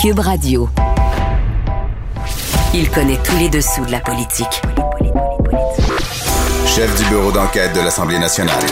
Cube 0.00 0.20
Radio. 0.20 0.66
Il 2.72 2.88
connaît 2.88 3.18
tous 3.22 3.36
les 3.36 3.50
dessous 3.50 3.84
de 3.84 3.92
la 3.92 4.00
politique. 4.00 4.62
Chef 6.64 6.96
du 6.96 7.04
bureau 7.10 7.30
d'enquête 7.30 7.74
de 7.74 7.80
l'Assemblée 7.80 8.18
nationale. 8.18 8.62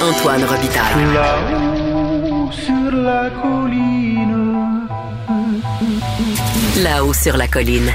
Antoine 0.00 0.44
Robitaille. 0.44 1.12
Là-haut 1.12 2.52
sur 2.52 2.92
la 2.92 3.30
colline. 3.30 4.86
Là-haut 6.84 7.12
sur 7.14 7.36
la 7.36 7.48
colline. 7.48 7.90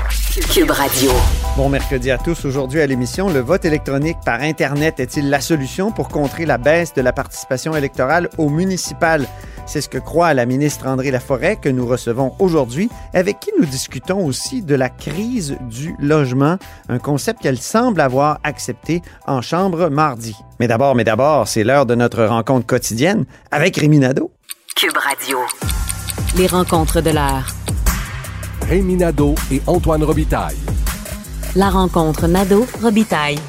Cube 0.54 0.72
Radio. 0.72 1.12
Bon 1.56 1.70
mercredi 1.70 2.12
à 2.12 2.18
tous. 2.18 2.44
Aujourd'hui 2.44 2.82
à 2.82 2.88
l'émission, 2.88 3.30
le 3.30 3.40
vote 3.40 3.64
électronique 3.64 4.18
par 4.26 4.42
Internet 4.42 5.00
est-il 5.00 5.30
la 5.30 5.40
solution 5.40 5.94
pour 5.94 6.10
contrer 6.10 6.46
la 6.46 6.58
baisse 6.58 6.94
de 6.94 7.02
la 7.02 7.14
participation 7.14 7.74
électorale 7.74 8.30
au 8.38 8.50
municipal? 8.50 9.28
C'est 9.72 9.80
ce 9.80 9.88
que 9.88 10.00
croit 10.00 10.34
la 10.34 10.46
ministre 10.46 10.86
André 10.86 11.12
Laforêt 11.12 11.56
que 11.56 11.70
nous 11.70 11.88
recevons 11.88 12.34
aujourd'hui, 12.40 12.90
avec 13.14 13.40
qui 13.40 13.52
nous 13.58 13.66
discutons 13.66 14.26
aussi 14.26 14.62
de 14.62 14.76
la 14.76 14.90
crise 14.90 15.56
du 15.70 15.96
logement, 15.98 16.58
un 16.90 17.00
concept 17.00 17.42
qu'elle 17.42 17.58
semble 17.58 18.02
avoir 18.02 18.40
accepté 18.44 19.02
en 19.28 19.42
chambre 19.42 19.88
mardi. 19.88 20.36
Mais 20.60 20.68
d'abord, 20.68 20.94
mais 20.94 21.06
d'abord, 21.06 21.48
c'est 21.48 21.64
l'heure 21.64 21.86
de 21.86 21.96
notre 21.96 22.26
rencontre 22.26 22.66
quotidienne 22.66 23.24
avec 23.50 23.78
Rémi 23.78 24.00
Nadeau. 24.00 24.34
Cube 24.76 24.98
Radio. 24.98 25.38
Les 26.36 26.48
rencontres 26.48 27.00
de 27.00 27.12
l'heure. 27.12 27.48
Rémi 28.68 28.98
Nadeau 28.98 29.36
et 29.54 29.62
Antoine 29.68 30.04
Robitaille. 30.04 30.60
La 31.56 31.70
rencontre 31.70 32.28
Nadeau-Robitaille. 32.28 33.40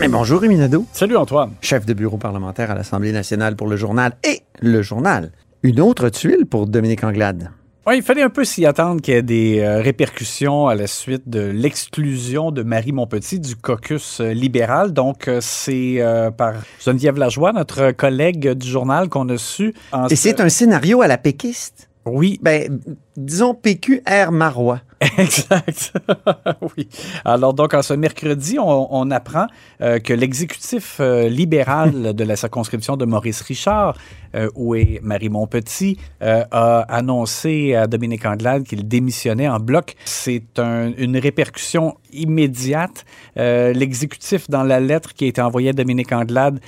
Mais 0.00 0.08
bonjour 0.08 0.40
Rémi 0.40 0.56
Nadeau, 0.56 0.86
Salut 0.92 1.16
Antoine. 1.16 1.50
chef 1.60 1.84
de 1.84 1.92
bureau 1.92 2.18
parlementaire 2.18 2.70
à 2.70 2.74
l'Assemblée 2.74 3.10
nationale 3.12 3.56
pour 3.56 3.66
le 3.66 3.76
journal 3.76 4.12
et 4.22 4.42
le 4.60 4.80
journal. 4.82 5.32
Une 5.64 5.80
autre 5.80 6.08
tuile 6.08 6.46
pour 6.46 6.68
Dominique 6.68 7.02
Anglade. 7.02 7.50
Ouais, 7.84 7.96
il 7.96 8.02
fallait 8.02 8.22
un 8.22 8.28
peu 8.28 8.44
s'y 8.44 8.64
attendre 8.66 9.00
qu'il 9.00 9.14
y 9.14 9.16
ait 9.16 9.22
des 9.22 9.60
euh, 9.60 9.80
répercussions 9.80 10.68
à 10.68 10.74
la 10.74 10.86
suite 10.86 11.28
de 11.28 11.40
l'exclusion 11.40 12.52
de 12.52 12.62
Marie 12.62 12.92
Montpetit 12.92 13.40
du 13.40 13.56
caucus 13.56 14.20
euh, 14.20 14.32
libéral. 14.32 14.92
Donc, 14.92 15.26
euh, 15.26 15.38
c'est 15.40 16.00
par 16.36 16.54
Geneviève 16.84 17.16
Lajoie, 17.16 17.52
notre 17.52 17.90
collègue 17.92 18.52
du 18.52 18.68
journal, 18.68 19.08
qu'on 19.08 19.28
a 19.30 19.38
su. 19.38 19.74
en 19.90 20.06
Et 20.08 20.16
c'est 20.16 20.40
un 20.40 20.48
scénario 20.48 21.00
à 21.00 21.08
la 21.08 21.18
péquiste? 21.18 21.88
Oui, 22.04 22.38
Ben, 22.42 22.78
disons 23.18 23.54
PQR 23.54 24.30
Marois. 24.30 24.80
exact. 25.18 25.92
oui. 26.76 26.88
Alors, 27.24 27.54
donc, 27.54 27.72
en 27.72 27.82
ce 27.82 27.94
mercredi, 27.94 28.58
on, 28.58 28.88
on 28.90 29.10
apprend 29.12 29.46
euh, 29.80 30.00
que 30.00 30.12
l'exécutif 30.12 30.96
euh, 30.98 31.28
libéral 31.28 32.14
de 32.16 32.24
la 32.24 32.34
circonscription 32.34 32.96
de 32.96 33.04
Maurice 33.04 33.42
Richard, 33.42 33.96
euh, 34.34 34.50
où 34.56 34.74
est 34.74 34.98
Marie 35.02 35.28
Montpetit, 35.28 35.98
a 36.20 36.80
annoncé 36.88 37.74
à 37.76 37.86
Dominique 37.86 38.26
Anglade 38.26 38.64
qu'il 38.64 38.88
démissionnait 38.88 39.48
en 39.48 39.60
bloc. 39.60 39.94
C'est 40.04 40.58
un- 40.58 40.92
une 40.98 41.16
répercussion 41.16 41.96
immédiate. 42.12 43.04
L'exécutif, 43.36 44.48
dans 44.50 44.64
la 44.64 44.80
lettre 44.80 45.14
qui 45.14 45.24
a 45.24 45.28
été 45.28 45.40
envoyée 45.40 45.70
à 45.70 45.72
Dominique 45.72 46.12
Anglade, 46.12 46.58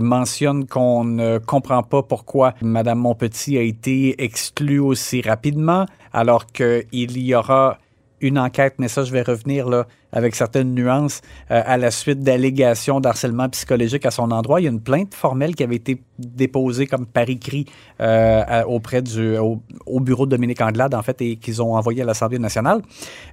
mentionne 0.00 0.66
qu'on 0.66 1.04
ne 1.04 1.38
comprend 1.38 1.82
pas 1.82 2.02
pourquoi 2.02 2.54
Mme 2.60 2.98
Montpetit 2.98 3.56
a 3.58 3.62
été 3.62 4.22
exclue 4.22 4.78
aussi 4.80 5.22
rapidement, 5.22 5.81
alors 6.12 6.46
qu'il 6.46 6.86
y 6.92 7.34
aura 7.34 7.78
une 8.22 8.38
enquête, 8.38 8.74
mais 8.78 8.88
ça, 8.88 9.04
je 9.04 9.12
vais 9.12 9.22
revenir 9.22 9.68
là 9.68 9.86
avec 10.12 10.34
certaines 10.34 10.74
nuances 10.74 11.20
euh, 11.50 11.62
à 11.64 11.76
la 11.76 11.90
suite 11.90 12.20
d'allégations 12.20 13.00
d'harcèlement 13.00 13.48
psychologique 13.48 14.06
à 14.06 14.10
son 14.10 14.30
endroit. 14.30 14.60
Il 14.60 14.64
y 14.64 14.66
a 14.68 14.70
une 14.70 14.80
plainte 14.80 15.14
formelle 15.14 15.54
qui 15.54 15.64
avait 15.64 15.76
été 15.76 16.02
déposée 16.18 16.86
comme 16.86 17.06
par 17.06 17.28
écrit 17.28 17.66
euh, 18.00 18.62
auprès 18.64 19.02
du 19.02 19.36
au, 19.38 19.60
au 19.86 20.00
bureau 20.00 20.26
de 20.26 20.30
Dominique 20.30 20.60
Anglade, 20.60 20.94
en 20.94 21.02
fait, 21.02 21.20
et 21.20 21.36
qu'ils 21.36 21.60
ont 21.60 21.74
envoyé 21.74 22.02
à 22.02 22.04
l'Assemblée 22.04 22.38
nationale. 22.38 22.80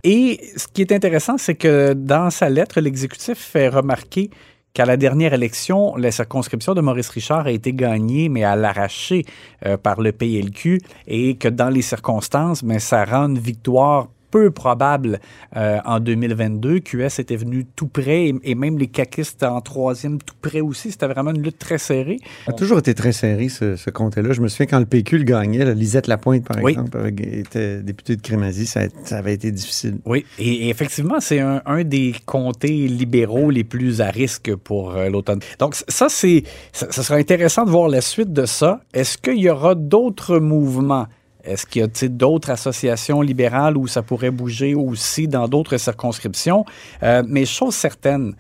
Et 0.04 0.42
ce 0.58 0.68
qui 0.68 0.82
est 0.82 0.92
intéressant, 0.92 1.38
c'est 1.38 1.56
que 1.56 1.94
dans 1.94 2.30
sa 2.30 2.50
lettre, 2.50 2.82
l'exécutif 2.82 3.38
fait 3.38 3.70
remarquer 3.70 4.32
qu'à 4.74 4.86
la 4.86 4.98
dernière 4.98 5.34
élection, 5.34 5.96
la 5.96 6.12
circonscription 6.12 6.74
de 6.74 6.82
Maurice 6.82 7.10
Richard 7.10 7.48
a 7.48 7.52
été 7.52 7.74
gagnée, 7.74 8.30
mais 8.30 8.44
à 8.44 8.56
l'arraché 8.56 9.26
euh, 9.66 9.78
par 9.78 10.02
le 10.02 10.12
PLQ, 10.12 10.80
et 11.08 11.36
que 11.36 11.48
dans 11.48 11.70
les 11.70 11.82
circonstances, 11.82 12.64
mais 12.64 12.80
ça 12.80 13.04
rend 13.06 13.28
une 13.30 13.40
victoire 13.40 14.08
peu 14.32 14.52
probable 14.52 15.20
euh, 15.56 15.80
en 15.86 16.00
2022. 16.00 16.80
QS 16.80 17.20
était 17.20 17.36
venu 17.36 17.66
tout 17.76 17.88
près 17.88 18.28
et, 18.28 18.36
et 18.44 18.56
même 18.56 18.78
les 18.78 18.88
caquistes 18.88 19.44
en 19.44 19.62
troisième 19.62 20.20
tout 20.22 20.36
près 20.42 20.62
aussi. 20.62 20.92
C'était 20.92 21.08
vraiment 21.08 21.32
une 21.32 21.42
lutte 21.42 21.60
très 21.60 21.78
serrée. 21.78 22.18
Ça 22.46 22.52
a 22.52 22.54
toujours 22.54 22.80
été 22.80 22.94
très 22.94 23.12
serré, 23.12 23.50
ce, 23.50 23.76
ce 23.76 23.90
comté-là. 23.90 24.34
Je 24.34 24.42
me 24.42 24.48
souviens 24.48 24.66
quand 24.68 24.80
le 24.80 24.86
PQ 24.86 25.20
le 25.20 25.24
gagnait, 25.24 25.66
là, 25.66 25.74
Lisette 25.74 26.08
Lapointe, 26.08 26.46
par 26.46 26.58
Oui. 26.64 26.72
exemple, 26.74 26.98
était 27.18 27.82
députée 27.82 28.16
de 28.16 28.22
Crémazie, 28.22 28.66
ça, 28.66 28.82
ça 29.04 29.18
avait 29.18 29.34
été 29.34 29.52
difficile. 29.52 29.98
Oui, 30.06 30.26
et, 30.38 30.66
et 30.66 30.70
effectivement, 30.70 31.20
c'est 31.20 31.40
un, 31.40 31.62
un 31.66 31.84
des 31.84 32.14
comtés 32.26 32.88
libéraux 32.88 33.50
les 33.50 33.64
plus 33.64 34.02
à 34.02 34.10
risque 34.10 34.56
pour 34.56 34.96
euh, 34.96 35.10
l'automne. 35.10 35.40
Donc, 35.60 35.76
ça, 35.88 36.08
c'est, 36.10 36.44
ça, 36.72 36.88
ça 36.92 37.04
sera 37.04 37.18
intéressant 37.18 37.66
de 37.66 37.70
voir 37.72 37.90
la 37.90 38.02
suite 38.02 38.34
de 38.34 38.46
ça. 38.46 38.82
Est-ce 38.94 39.18
qu'il 39.18 39.40
y 39.40 39.50
aura 39.50 39.76
d'autres 39.76 40.40
mouvements? 40.40 41.08
Est-ce 41.44 41.66
qu'il 41.66 41.82
y 41.82 41.86
a 41.86 42.08
d'autres 42.10 42.50
associations 42.50 43.22
libérales 43.22 43.78
où 43.78 43.88
ça 43.88 44.02
pourrait 44.02 44.32
bouger 44.32 44.76
aussi 44.76 45.28
dans 45.28 45.48
d'autres 45.48 45.78
circonscriptions? 45.78 46.66
Euh, 47.04 47.24
mais 47.26 47.46
chose 47.46 47.76
certaine, 47.76 48.36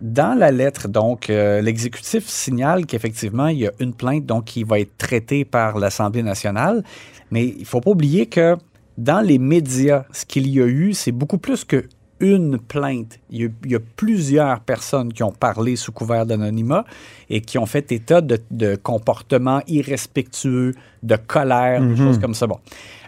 dans 0.00 0.36
la 0.36 0.50
lettre, 0.50 0.88
donc, 0.88 1.30
euh, 1.30 1.60
l'exécutif 1.60 2.26
signale 2.26 2.86
qu'effectivement, 2.86 3.48
il 3.48 3.58
y 3.58 3.66
a 3.66 3.72
une 3.78 3.94
plainte 3.94 4.26
donc, 4.26 4.46
qui 4.46 4.64
va 4.64 4.80
être 4.80 4.96
traitée 4.96 5.44
par 5.44 5.78
l'Assemblée 5.78 6.22
nationale. 6.22 6.82
Mais 7.30 7.46
il 7.46 7.60
ne 7.60 7.64
faut 7.64 7.80
pas 7.80 7.90
oublier 7.90 8.26
que 8.26 8.56
dans 8.98 9.20
les 9.20 9.38
médias, 9.38 10.04
ce 10.12 10.24
qu'il 10.24 10.48
y 10.48 10.60
a 10.60 10.66
eu, 10.66 10.92
c'est 10.94 11.12
beaucoup 11.12 11.38
plus 11.38 11.64
que 11.64 11.86
une 12.20 12.58
plainte. 12.58 13.18
Il 13.30 13.40
y, 13.40 13.44
a, 13.44 13.48
il 13.64 13.70
y 13.72 13.74
a 13.74 13.80
plusieurs 13.96 14.60
personnes 14.60 15.12
qui 15.12 15.22
ont 15.22 15.32
parlé 15.32 15.76
sous 15.76 15.92
couvert 15.92 16.26
d'anonymat 16.26 16.84
et 17.28 17.40
qui 17.40 17.58
ont 17.58 17.66
fait 17.66 17.90
état 17.92 18.20
de, 18.20 18.38
de 18.50 18.76
comportements 18.76 19.62
irrespectueux, 19.66 20.74
de 21.02 21.16
colère, 21.16 21.80
des 21.82 21.96
choses 21.96 22.18
comme 22.18 22.34
ça. 22.34 22.46
Bon. 22.46 22.58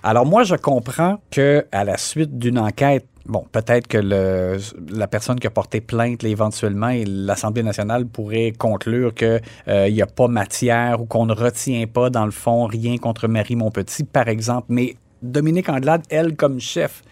Alors 0.02 0.26
moi, 0.26 0.44
je 0.44 0.54
comprends 0.54 1.20
que 1.30 1.64
à 1.72 1.84
la 1.84 1.96
suite 1.96 2.38
d'une 2.38 2.58
enquête, 2.58 3.06
bon, 3.26 3.44
peut-être 3.52 3.86
que 3.86 3.98
le, 3.98 4.58
la 4.90 5.06
personne 5.06 5.38
qui 5.38 5.46
a 5.46 5.50
porté 5.50 5.80
plainte, 5.80 6.22
là, 6.22 6.28
éventuellement, 6.28 6.92
l'Assemblée 7.06 7.62
nationale 7.62 8.06
pourrait 8.06 8.52
conclure 8.56 9.14
qu'il 9.14 9.40
n'y 9.68 10.02
a 10.02 10.06
pas 10.06 10.28
matière 10.28 11.00
ou 11.00 11.04
qu'on 11.04 11.26
ne 11.26 11.34
retient 11.34 11.86
pas, 11.86 12.10
dans 12.10 12.24
le 12.24 12.32
fond, 12.32 12.66
rien 12.66 12.96
contre 12.98 13.28
Marie 13.28 13.56
Montpetit, 13.56 14.04
par 14.04 14.28
exemple. 14.28 14.66
Mais 14.70 14.96
Dominique 15.22 15.68
Anglade, 15.68 16.02
elle, 16.10 16.34
comme 16.34 16.58
chef, 16.58 17.04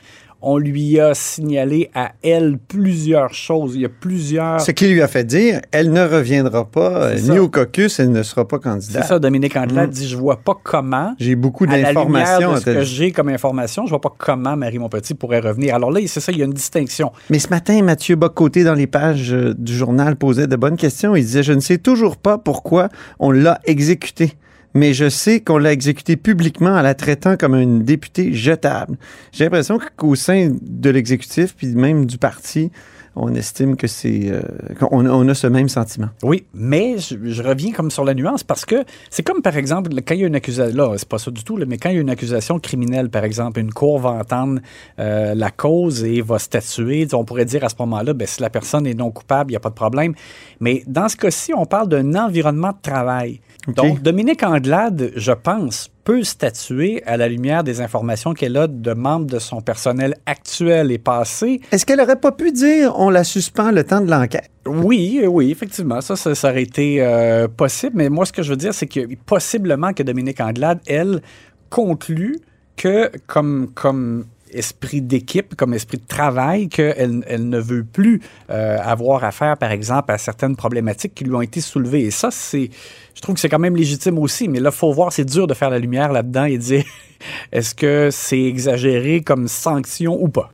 on 0.43 0.59
lui 0.59 0.99
a 1.01 1.15
signalé 1.15 1.91
à 1.95 2.13
elle 2.23 2.59
plusieurs 2.59 3.33
choses. 3.35 3.75
Il 3.75 3.83
y 3.83 3.85
a 3.85 3.89
plusieurs... 3.89 4.61
Ce 4.61 4.71
qui 4.71 4.87
lui 4.89 5.03
a 5.03 5.09
fait 5.09 5.25
dire, 5.25 5.61
elle 5.73 5.93
ne 5.93 6.03
reviendra 6.07 6.65
pas, 6.65 7.03
euh, 7.05 7.17
C'est 7.17 7.33
ni 7.33 7.39
au 7.39 7.49
caucus, 7.49 7.99
elle 8.01 8.11
ne 8.13 8.23
sera 8.23 8.47
pas 8.47 8.57
C'est 8.63 8.69
candidate. 8.69 9.05
ça, 9.07 9.19
Dominique 9.19 9.57
Anglade 9.57 9.91
Mm. 9.91 9.93
dit, 9.93 10.09
je 10.09 10.17
vois 10.17 10.37
pas 10.37 10.55
comment... 10.63 11.15
J'ai 11.19 11.35
beaucoup 11.37 11.67
d'informations. 11.67 12.57
ce 12.57 12.65
que 12.65 12.83
j'ai 12.83 13.13
comme 13.13 13.29
information, 13.29 13.85
je 13.87 13.91
vois 13.91 14.01
pas 14.01 14.13
comment 14.17 14.57
Marie 14.57 14.79
Montpetit 14.79 15.15
pourrait 15.15 15.41
revenir. 15.41 15.75
Alors 15.75 15.91
là, 15.91 16.01
c'est 16.07 16.21
ça, 16.21 16.33
il 16.33 16.39
y 16.39 16.43
a 16.43 16.45
une 16.45 16.53
distinction. 16.53 17.13
Mais 17.29 17.39
ce 17.39 17.49
matin, 17.49 17.83
Mathieu 17.83 18.17
Bocoté, 18.17 18.65
dans 18.65 18.75
les 18.75 18.87
pages 18.87 19.33
euh, 19.33 19.55
du 19.57 19.75
journal, 19.77 20.17
posait 20.17 20.47
de 20.47 20.57
bonnes 20.57 20.77
questions. 20.77 21.17
Il 21.17 21.25
disait, 21.25 21.43
je 21.43 21.53
ne 21.53 21.61
sais 21.61 21.79
toujours 21.79 22.17
pas 22.17 22.39
pourquoi 22.39 22.89
on 23.19 23.31
l'a 23.31 23.61
exécuté. 23.65 24.33
Mais 24.75 24.95
je 24.95 25.09
sais 25.09 25.41
qu'on 25.41 25.59
l'a 25.59 25.73
exécuté 25.73 26.17
publiquement 26.17 26.71
en 26.71 26.83
la 26.83 26.95
traitant 26.95 27.37
comme 27.37 27.55
une 27.55 27.83
députée 27.83 28.33
jetable. 28.33 28.97
J'ai 29.33 29.45
l'impression 29.45 29.81
qu'au 29.97 30.15
sein 30.15 30.53
de 30.61 30.91
l'exécutif, 30.91 31.55
puis 31.57 31.69
même 31.75 32.07
du 32.07 32.19
parti, 32.19 32.71
on 33.17 33.35
estime 33.35 33.77
que 33.77 33.87
c'est 33.87 34.31
euh, 34.31 34.43
qu'on 34.79 35.07
on 35.07 35.29
a 35.29 35.35
ce 35.35 35.47
même 35.47 35.69
sentiment. 35.69 36.09
Oui, 36.23 36.47
mais 36.55 36.99
je, 36.99 37.17
je 37.23 37.43
reviens 37.43 37.73
comme 37.73 37.91
sur 37.91 38.05
la 38.05 38.15
nuance 38.15 38.45
parce 38.45 38.65
que 38.65 38.85
c'est 39.11 39.23
comme 39.23 39.43
par 39.43 39.57
exemple 39.57 39.91
quand 40.07 40.15
il 40.15 40.21
y 40.21 40.25
a 40.25 40.27
une 40.27 40.37
accusation, 40.37 40.77
là 40.77 40.95
c'est 40.97 41.09
pas 41.09 41.19
ça 41.19 41.31
du 41.31 41.45
tout, 41.45 41.57
là, 41.57 41.67
mais 41.67 41.79
quand 41.79 41.91
il 41.91 41.97
y 41.97 41.99
a 41.99 42.01
une 42.01 42.11
accusation 42.11 42.59
criminelle, 42.59 43.11
par 43.11 43.25
exemple, 43.25 43.61
une 43.61 43.73
cour 43.73 43.99
va 43.99 44.11
entendre 44.11 44.61
euh, 44.99 45.35
la 45.35 45.51
cause 45.51 46.05
et 46.05 46.21
va 46.21 46.39
statuer, 46.39 47.07
on 47.13 47.25
pourrait 47.25 47.45
dire 47.45 47.65
à 47.65 47.69
ce 47.69 47.77
moment-là, 47.81 48.13
ben, 48.13 48.27
si 48.27 48.41
la 48.41 48.51
personne 48.51 48.87
est 48.87 48.95
non 48.95 49.11
coupable, 49.11 49.51
il 49.51 49.55
n'y 49.55 49.57
a 49.57 49.61
pas 49.61 49.71
de 49.71 49.75
problème. 49.75 50.15
Mais 50.61 50.83
dans 50.87 51.09
ce 51.09 51.17
cas-ci, 51.17 51.53
on 51.55 51.67
parle 51.67 51.89
d'un 51.89 52.15
environnement 52.15 52.71
de 52.71 52.81
travail. 52.83 53.41
Donc, 53.69 54.03
Dominique 54.03 54.43
Anglade, 54.43 55.13
je 55.17 55.33
pense, 55.33 55.91
peut 56.11 56.25
statuer 56.25 57.05
à 57.07 57.17
la 57.17 57.29
lumière 57.29 57.63
des 57.63 57.81
informations 57.81 58.35
qu'elle 58.35 58.57
a 58.57 58.67
de 58.67 58.93
membres 58.95 59.27
de 59.27 59.39
son 59.39 59.61
personnel 59.61 60.17
actuel 60.27 60.91
et 60.91 60.99
passé. 60.99 61.61
Est-ce 61.71 61.87
qu'elle 61.87 62.01
aurait 62.01 62.19
pas 62.19 62.33
pu 62.33 62.51
dire 62.51 62.95
on 62.99 63.11
la 63.11 63.23
suspend 63.23 63.71
le 63.71 63.85
temps 63.85 64.01
de 64.01 64.11
l'enquête? 64.11 64.51
Oui, 64.67 65.23
oui, 65.25 65.53
effectivement, 65.53 66.01
ça, 66.01 66.17
ça, 66.17 66.35
ça 66.35 66.51
aurait 66.51 66.65
été 66.65 67.01
euh, 67.01 67.47
possible. 67.47 67.93
Mais 67.95 68.09
moi, 68.09 68.27
ce 68.27 68.33
que 68.33 68.43
je 68.43 68.51
veux 68.51 68.57
dire, 68.57 68.75
c'est 68.75 68.89
que 68.89 69.15
possiblement 69.25 69.93
que 69.93 70.03
Dominique 70.03 70.41
Anglade, 70.41 70.81
elle, 70.89 71.23
conclut 71.69 72.41
que 72.77 73.13
comme, 73.29 73.71
comme 73.73 74.25
esprit 74.53 75.03
d'équipe, 75.03 75.55
comme 75.55 75.75
esprit 75.75 75.99
de 75.99 76.07
travail, 76.07 76.69
qu'elle 76.69 77.25
elle 77.27 77.49
ne 77.49 77.59
veut 77.59 77.85
plus 77.85 78.21
euh, 78.51 78.79
avoir 78.83 79.25
affaire, 79.25 79.57
par 79.57 79.71
exemple, 79.71 80.13
à 80.13 80.19
certaines 80.19 80.57
problématiques 80.57 81.15
qui 81.15 81.25
lui 81.25 81.35
ont 81.35 81.43
été 81.43 81.61
soulevées. 81.61 82.03
Et 82.03 82.11
ça, 82.11 82.31
c'est, 82.31 82.71
je 83.15 83.21
trouve 83.21 83.35
que 83.35 83.41
c'est 83.41 83.49
quand 83.49 83.59
même 83.59 83.77
légitime 83.77 84.19
aussi. 84.19 84.49
Mais 84.49 84.61
là, 84.61 84.71
faut 84.71 84.93
voir, 84.93 85.13
c'est 85.13 85.25
dur 85.25 85.47
de 85.47 85.55
faire 85.55 85.71
la 85.71 85.79
lumière 85.79 86.13
là-dedans 86.13 86.45
et 86.45 86.59
dire 86.59 86.85
est-ce 87.53 87.75
que 87.75 88.09
c'est 88.11 88.43
exagéré 88.43 89.23
comme 89.23 89.49
sanction 89.49 90.21
ou 90.21 90.29
pas? 90.29 90.51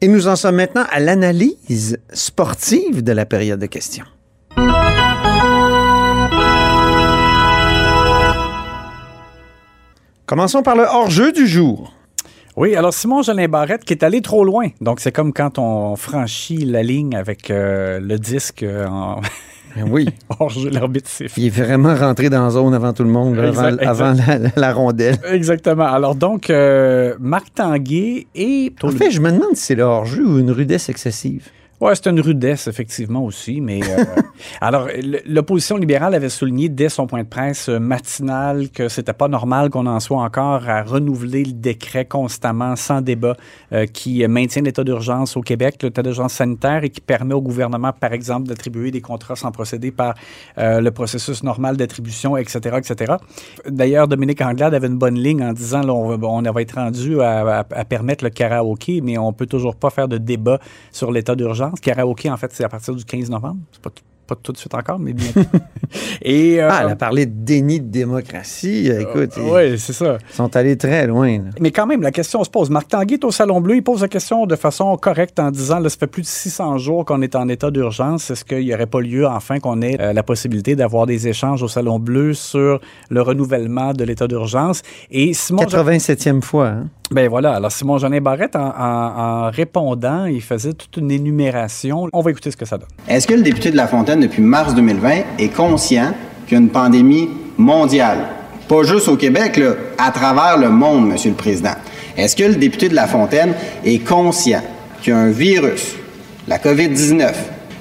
Et 0.00 0.08
nous 0.08 0.26
en 0.26 0.34
sommes 0.34 0.56
maintenant 0.56 0.84
à 0.90 0.98
l'analyse 0.98 1.98
sportive 2.12 3.04
de 3.04 3.12
la 3.12 3.24
période 3.24 3.60
de 3.60 3.66
questions. 3.66 4.04
Commençons 10.26 10.62
par 10.62 10.76
le 10.76 10.84
hors-jeu 10.84 11.30
du 11.30 11.46
jour. 11.46 11.92
Oui, 12.56 12.76
alors 12.76 12.92
Simon 12.92 13.22
Jolin 13.22 13.48
Barrette 13.48 13.84
qui 13.84 13.94
est 13.94 14.02
allé 14.02 14.20
trop 14.20 14.44
loin. 14.44 14.68
Donc 14.80 15.00
c'est 15.00 15.12
comme 15.12 15.32
quand 15.32 15.58
on 15.58 15.96
franchit 15.96 16.58
la 16.66 16.82
ligne 16.82 17.14
avec 17.16 17.50
euh, 17.50 17.98
le 18.00 18.18
disque 18.18 18.62
euh, 18.62 18.86
en 18.86 19.20
Oui, 19.88 20.06
hors-jeu, 20.38 20.68
l'arbitre 20.68 21.08
siffle. 21.08 21.40
il 21.40 21.46
est 21.46 21.48
vraiment 21.64 21.94
rentré 21.94 22.28
dans 22.28 22.44
la 22.44 22.50
zone 22.50 22.74
avant 22.74 22.92
tout 22.92 23.04
le 23.04 23.08
monde, 23.10 23.38
avant, 23.38 23.68
Exact, 23.68 23.82
avant 23.86 24.12
la, 24.12 24.38
la- 24.38 24.50
la 24.54 24.72
rondelle. 24.74 25.16
Exactement. 25.32 25.86
Alors 25.86 26.14
donc, 26.14 26.50
euh, 26.50 27.14
Marc 27.18 27.54
Tanguay 27.54 28.26
et... 28.34 28.72
En 28.82 28.90
fait, 28.90 29.10
je 29.10 29.20
me 29.22 29.30
demande 29.32 29.54
si 29.56 29.62
c'est 29.64 29.74
le 29.74 29.84
hors-jeu 29.84 30.26
ou 30.26 30.38
une 30.38 30.50
rudesse 30.50 30.90
excessive. 30.90 31.48
Ouais, 31.82 31.96
c'est 31.96 32.06
une 32.06 32.20
rudesse, 32.20 32.68
effectivement, 32.68 33.24
aussi. 33.24 33.60
Mais 33.60 33.80
euh, 33.82 34.04
alors, 34.60 34.86
l'opposition 35.26 35.76
libérale 35.76 36.14
avait 36.14 36.28
souligné 36.28 36.68
dès 36.68 36.88
son 36.88 37.08
point 37.08 37.24
de 37.24 37.28
presse 37.28 37.68
euh, 37.68 37.80
matinal 37.80 38.70
que 38.70 38.88
c'était 38.88 39.12
pas 39.12 39.26
normal 39.26 39.68
qu'on 39.68 39.86
en 39.86 39.98
soit 39.98 40.22
encore 40.22 40.68
à 40.68 40.84
renouveler 40.84 41.42
le 41.42 41.50
décret 41.50 42.04
constamment, 42.04 42.76
sans 42.76 43.00
débat, 43.00 43.36
euh, 43.72 43.86
qui 43.86 44.24
maintient 44.28 44.62
l'état 44.62 44.84
d'urgence 44.84 45.36
au 45.36 45.40
Québec, 45.40 45.82
l'état 45.82 46.04
d'urgence 46.04 46.34
sanitaire, 46.34 46.84
et 46.84 46.88
qui 46.90 47.00
permet 47.00 47.34
au 47.34 47.42
gouvernement, 47.42 47.92
par 47.92 48.12
exemple, 48.12 48.46
d'attribuer 48.46 48.92
des 48.92 49.00
contrats 49.00 49.34
sans 49.34 49.50
procéder 49.50 49.90
par 49.90 50.14
euh, 50.58 50.80
le 50.80 50.90
processus 50.92 51.42
normal 51.42 51.76
d'attribution, 51.76 52.36
etc., 52.36 52.76
etc. 52.78 53.14
D'ailleurs, 53.68 54.06
Dominique 54.06 54.40
Anglade 54.40 54.72
avait 54.74 54.86
une 54.86 54.98
bonne 54.98 55.18
ligne 55.18 55.42
en 55.42 55.52
disant 55.52 55.82
là, 55.82 55.92
on, 55.92 56.16
va, 56.16 56.28
on 56.28 56.42
va 56.42 56.62
être 56.62 56.76
rendu 56.76 57.20
à, 57.20 57.58
à- 57.58 57.66
à 57.72 57.84
permettre 57.84 58.22
le 58.22 58.30
karaoké, 58.30 59.00
mais 59.00 59.18
on 59.18 59.32
peut 59.32 59.46
toujours 59.46 59.74
pas 59.74 59.90
faire 59.90 60.06
de 60.06 60.18
débat 60.18 60.60
sur 60.92 61.10
l'état 61.10 61.34
d'urgence. 61.34 61.71
Karaoké, 61.80 62.30
en 62.30 62.36
fait, 62.36 62.50
c'est 62.52 62.64
à 62.64 62.68
partir 62.68 62.94
du 62.94 63.04
15 63.04 63.30
novembre. 63.30 63.58
C'est 63.72 63.80
pas, 63.82 63.90
t- 63.90 64.02
pas 64.26 64.34
tout 64.36 64.52
de 64.52 64.56
suite 64.56 64.74
encore, 64.74 64.98
mais 64.98 65.12
bien. 65.12 65.32
Et, 66.22 66.60
euh, 66.62 66.68
Ah, 66.70 66.82
elle 66.84 66.92
a 66.92 66.96
parlé 66.96 67.26
de 67.26 67.32
déni 67.34 67.80
de 67.80 67.86
démocratie. 67.90 68.88
Écoute, 68.88 69.30
ils 69.36 69.42
oui, 69.42 69.78
c'est 69.78 69.92
ça. 69.92 70.18
sont 70.32 70.54
allés 70.56 70.76
très 70.78 71.06
loin. 71.06 71.38
là. 71.38 71.50
Mais 71.60 71.70
quand 71.70 71.86
même, 71.86 72.02
la 72.02 72.12
question 72.12 72.42
se 72.44 72.48
pose. 72.50 72.70
Marc 72.70 72.88
Tanguay 72.88 73.14
est 73.16 73.24
au 73.24 73.30
Salon 73.30 73.60
Bleu. 73.60 73.76
Il 73.76 73.82
pose 73.82 74.00
la 74.00 74.08
question 74.08 74.46
de 74.46 74.56
façon 74.56 74.96
correcte 74.96 75.38
en 75.40 75.50
disant, 75.50 75.80
là, 75.80 75.88
ça 75.88 75.96
fait 75.98 76.06
plus 76.06 76.22
de 76.22 76.26
600 76.26 76.78
jours 76.78 77.04
qu'on 77.04 77.20
est 77.20 77.34
en 77.34 77.48
état 77.48 77.70
d'urgence. 77.70 78.30
Est-ce 78.30 78.44
qu'il 78.44 78.60
n'y 78.64 78.72
aurait 78.74 78.86
pas 78.86 79.00
lieu, 79.00 79.26
enfin, 79.26 79.58
qu'on 79.58 79.82
ait 79.82 80.00
euh, 80.00 80.12
la 80.12 80.22
possibilité 80.22 80.76
d'avoir 80.76 81.06
des 81.06 81.26
échanges 81.28 81.62
au 81.62 81.68
Salon 81.68 81.98
Bleu 81.98 82.32
sur 82.32 82.80
le 83.10 83.22
renouvellement 83.22 83.92
de 83.92 84.04
l'état 84.04 84.28
d'urgence? 84.28 84.82
Et 85.10 85.34
Simon... 85.34 85.64
87e 85.64 86.40
fois. 86.42 86.68
hein. 86.68 86.86
Ben 87.12 87.28
voilà. 87.28 87.54
Alors, 87.54 87.70
Simon 87.70 87.98
Jeanin 87.98 88.20
Barrette, 88.20 88.56
en 88.56 89.50
répondant, 89.50 90.24
il 90.24 90.42
faisait 90.42 90.72
toute 90.72 90.96
une 90.96 91.10
énumération. 91.10 92.08
On 92.12 92.20
va 92.20 92.30
écouter 92.30 92.50
ce 92.50 92.56
que 92.56 92.64
ça 92.64 92.78
donne. 92.78 92.88
Est-ce 93.06 93.26
que 93.26 93.34
le 93.34 93.42
député 93.42 93.70
de 93.70 93.76
La 93.76 93.86
Fontaine, 93.86 94.20
depuis 94.20 94.42
mars 94.42 94.74
2020, 94.74 95.10
est 95.38 95.54
conscient 95.54 96.12
qu'il 96.46 96.56
y 96.56 96.60
a 96.60 96.62
une 96.62 96.70
pandémie 96.70 97.28
mondiale? 97.58 98.18
Pas 98.68 98.82
juste 98.84 99.08
au 99.08 99.16
Québec, 99.16 99.58
là, 99.58 99.74
à 99.98 100.10
travers 100.10 100.56
le 100.56 100.70
monde, 100.70 101.08
Monsieur 101.08 101.30
le 101.30 101.36
Président. 101.36 101.74
Est-ce 102.16 102.34
que 102.34 102.44
le 102.44 102.54
député 102.54 102.88
de 102.88 102.94
La 102.94 103.06
Fontaine 103.06 103.54
est 103.84 103.98
conscient 103.98 104.62
qu'il 105.02 105.12
y 105.12 105.16
a 105.16 105.18
un 105.18 105.30
virus, 105.30 105.94
la 106.48 106.58
COVID-19, 106.58 107.32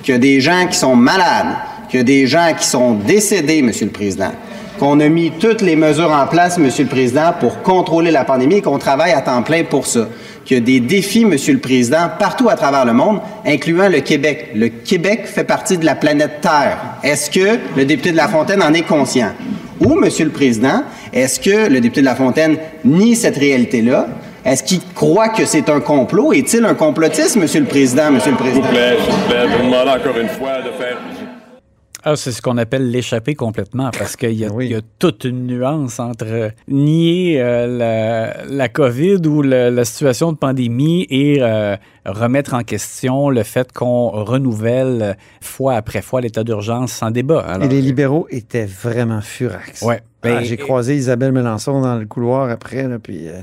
qu'il 0.04 0.14
y 0.14 0.16
a 0.16 0.20
des 0.20 0.42
gens 0.42 0.68
qui 0.68 0.78
sont 0.78 0.96
malades, 0.96 1.56
qu'il 1.90 2.00
y 2.00 2.02
a 2.02 2.04
des 2.04 2.28
gens 2.28 2.52
qui 2.58 2.66
sont 2.66 2.94
décédés, 2.96 3.62
Monsieur 3.62 3.86
le 3.86 3.92
Président? 3.92 4.32
Qu'on 4.82 5.00
a 5.00 5.10
mis 5.10 5.30
toutes 5.30 5.62
les 5.62 5.76
mesures 5.76 6.12
en 6.12 6.26
place, 6.26 6.58
Monsieur 6.58 6.86
le 6.86 6.90
Président, 6.90 7.34
pour 7.40 7.62
contrôler 7.62 8.10
la 8.10 8.26
pandémie 8.26 8.56
et 8.56 8.62
qu'on 8.64 8.80
travaille 8.80 9.12
à 9.12 9.22
temps 9.22 9.44
plein 9.44 9.64
pour 9.64 9.86
ça. 9.86 10.08
Qu'il 10.44 10.58
y 10.58 10.60
a 10.60 10.64
des 10.64 10.80
défis, 10.80 11.24
Monsieur 11.24 11.54
le 11.54 11.60
Président, 11.60 12.10
partout 12.18 12.50
à 12.50 12.56
travers 12.56 12.84
le 12.84 12.94
monde, 12.94 13.20
incluant 13.46 13.90
le 13.90 14.00
Québec. 14.00 14.50
Le 14.56 14.70
Québec 14.70 15.28
fait 15.28 15.44
partie 15.44 15.78
de 15.78 15.86
la 15.86 15.94
planète 15.94 16.42
Terre. 16.42 16.80
Est-ce 17.04 17.30
que 17.30 17.60
le 17.78 17.86
député 17.86 18.12
de 18.12 18.18
La 18.18 18.28
Fontaine 18.28 18.64
en 18.64 18.74
est 18.74 18.82
conscient? 18.82 19.34
Ou, 19.82 19.94
Monsieur 19.94 20.26
le 20.26 20.32
Président, 20.32 20.82
est-ce 21.14 21.40
que 21.40 21.70
le 21.70 21.80
député 21.80 22.02
de 22.02 22.06
La 22.08 22.16
Fontaine 22.16 22.58
nie 22.84 23.16
cette 23.16 23.38
réalité-là? 23.38 24.08
Est-ce 24.44 24.64
qu'il 24.64 24.80
croit 24.96 25.30
que 25.30 25.46
c'est 25.46 25.70
un 25.70 25.80
complot? 25.80 26.34
Est-il 26.34 26.66
un 26.66 26.74
complotiste, 26.74 27.36
Monsieur 27.36 27.60
le 27.60 27.68
Président, 27.68 28.10
Monsieur 28.10 28.32
le 28.32 28.38
Président? 28.38 28.66
Je 28.74 29.58
vous 29.58 29.64
demande 29.64 29.90
encore 29.90 30.18
une 30.20 30.30
fois 30.30 30.58
de 30.66 30.72
faire. 30.72 30.98
Ah, 32.04 32.16
c'est 32.16 32.32
ce 32.32 32.42
qu'on 32.42 32.58
appelle 32.58 32.90
l'échapper 32.90 33.36
complètement 33.36 33.92
parce 33.98 34.16
qu'il 34.16 34.34
y, 34.34 34.46
a- 34.46 34.50
Oui. 34.54 34.66
il 34.66 34.72
y 34.72 34.76
a 34.76 34.82
toute 35.00 35.24
une 35.24 35.46
nuance 35.48 36.00
entre 36.00 36.26
euh, 36.28 36.50
nier 36.68 37.40
euh, 37.42 37.68
la, 37.68 38.46
la 38.46 38.70
COVID 38.70 39.20
ou 39.28 39.42
le- 39.42 39.70
la 39.70 39.86
situation 39.86 40.32
de 40.32 40.38
pandémie 40.38 41.06
et 41.10 41.38
euh, 41.42 41.76
remettre 42.06 42.54
en 42.54 42.64
question 42.64 43.30
le 43.30 43.44
fait 43.44 43.72
qu'on 43.72 44.10
renouvelle 44.10 45.02
euh, 45.02 45.14
fois 45.42 45.76
après 45.76 46.02
fois 46.02 46.22
l'état 46.22 46.44
d'urgence 46.44 46.92
sans 46.92 47.12
débat. 47.12 47.42
Alors, 47.42 47.66
Et 47.66 47.70
les 47.70 47.82
libéraux 47.82 48.28
étaient 48.32 48.66
vraiment 48.66 49.22
furax. 49.22 49.82
Ouais. 49.84 50.02
Ah, 50.24 50.44
J'ai 50.44 50.58
croisé 50.58 50.96
Isabelle 50.96 51.32
Melançon 51.32 51.82
dans 51.82 51.96
le 51.98 52.06
couloir 52.06 52.50
après, 52.52 52.88
là, 52.88 53.00
puis 53.00 53.28
euh, 53.28 53.40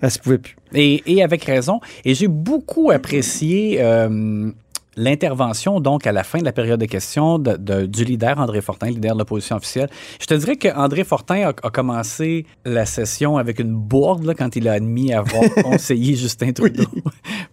elle 0.00 0.10
se 0.10 0.18
pouvait 0.18 0.38
plus. 0.38 0.56
Et, 0.74 1.02
et 1.06 1.22
avec 1.22 1.44
raison. 1.44 1.80
Et 2.06 2.14
j'ai 2.14 2.28
beaucoup 2.28 2.90
apprécié 2.90 3.76
euh, 3.82 4.50
l'intervention, 4.96 5.80
donc, 5.80 6.06
à 6.06 6.12
la 6.12 6.22
fin 6.24 6.38
de 6.38 6.44
la 6.44 6.52
période 6.52 6.80
de 6.80 6.86
questions 6.86 7.38
de- 7.38 7.56
de- 7.56 7.86
du 7.86 8.04
leader, 8.04 8.38
André 8.38 8.60
Fortin, 8.60 8.86
leader 8.88 9.14
de 9.14 9.18
l'opposition 9.20 9.56
officielle. 9.56 9.88
Je 10.20 10.26
te 10.26 10.34
dirais 10.34 10.56
qu'André 10.56 11.04
Fortin 11.04 11.48
a, 11.48 11.48
a 11.48 11.70
commencé 11.70 12.46
la 12.64 12.86
session 12.86 13.36
avec 13.38 13.58
une 13.58 13.74
bourde 13.74 14.24
là, 14.24 14.34
quand 14.34 14.54
il 14.56 14.68
a 14.68 14.72
admis 14.72 15.12
avoir 15.12 15.42
conseillé 15.62 16.14
Justin 16.16 16.52
Trudeau. 16.52 16.84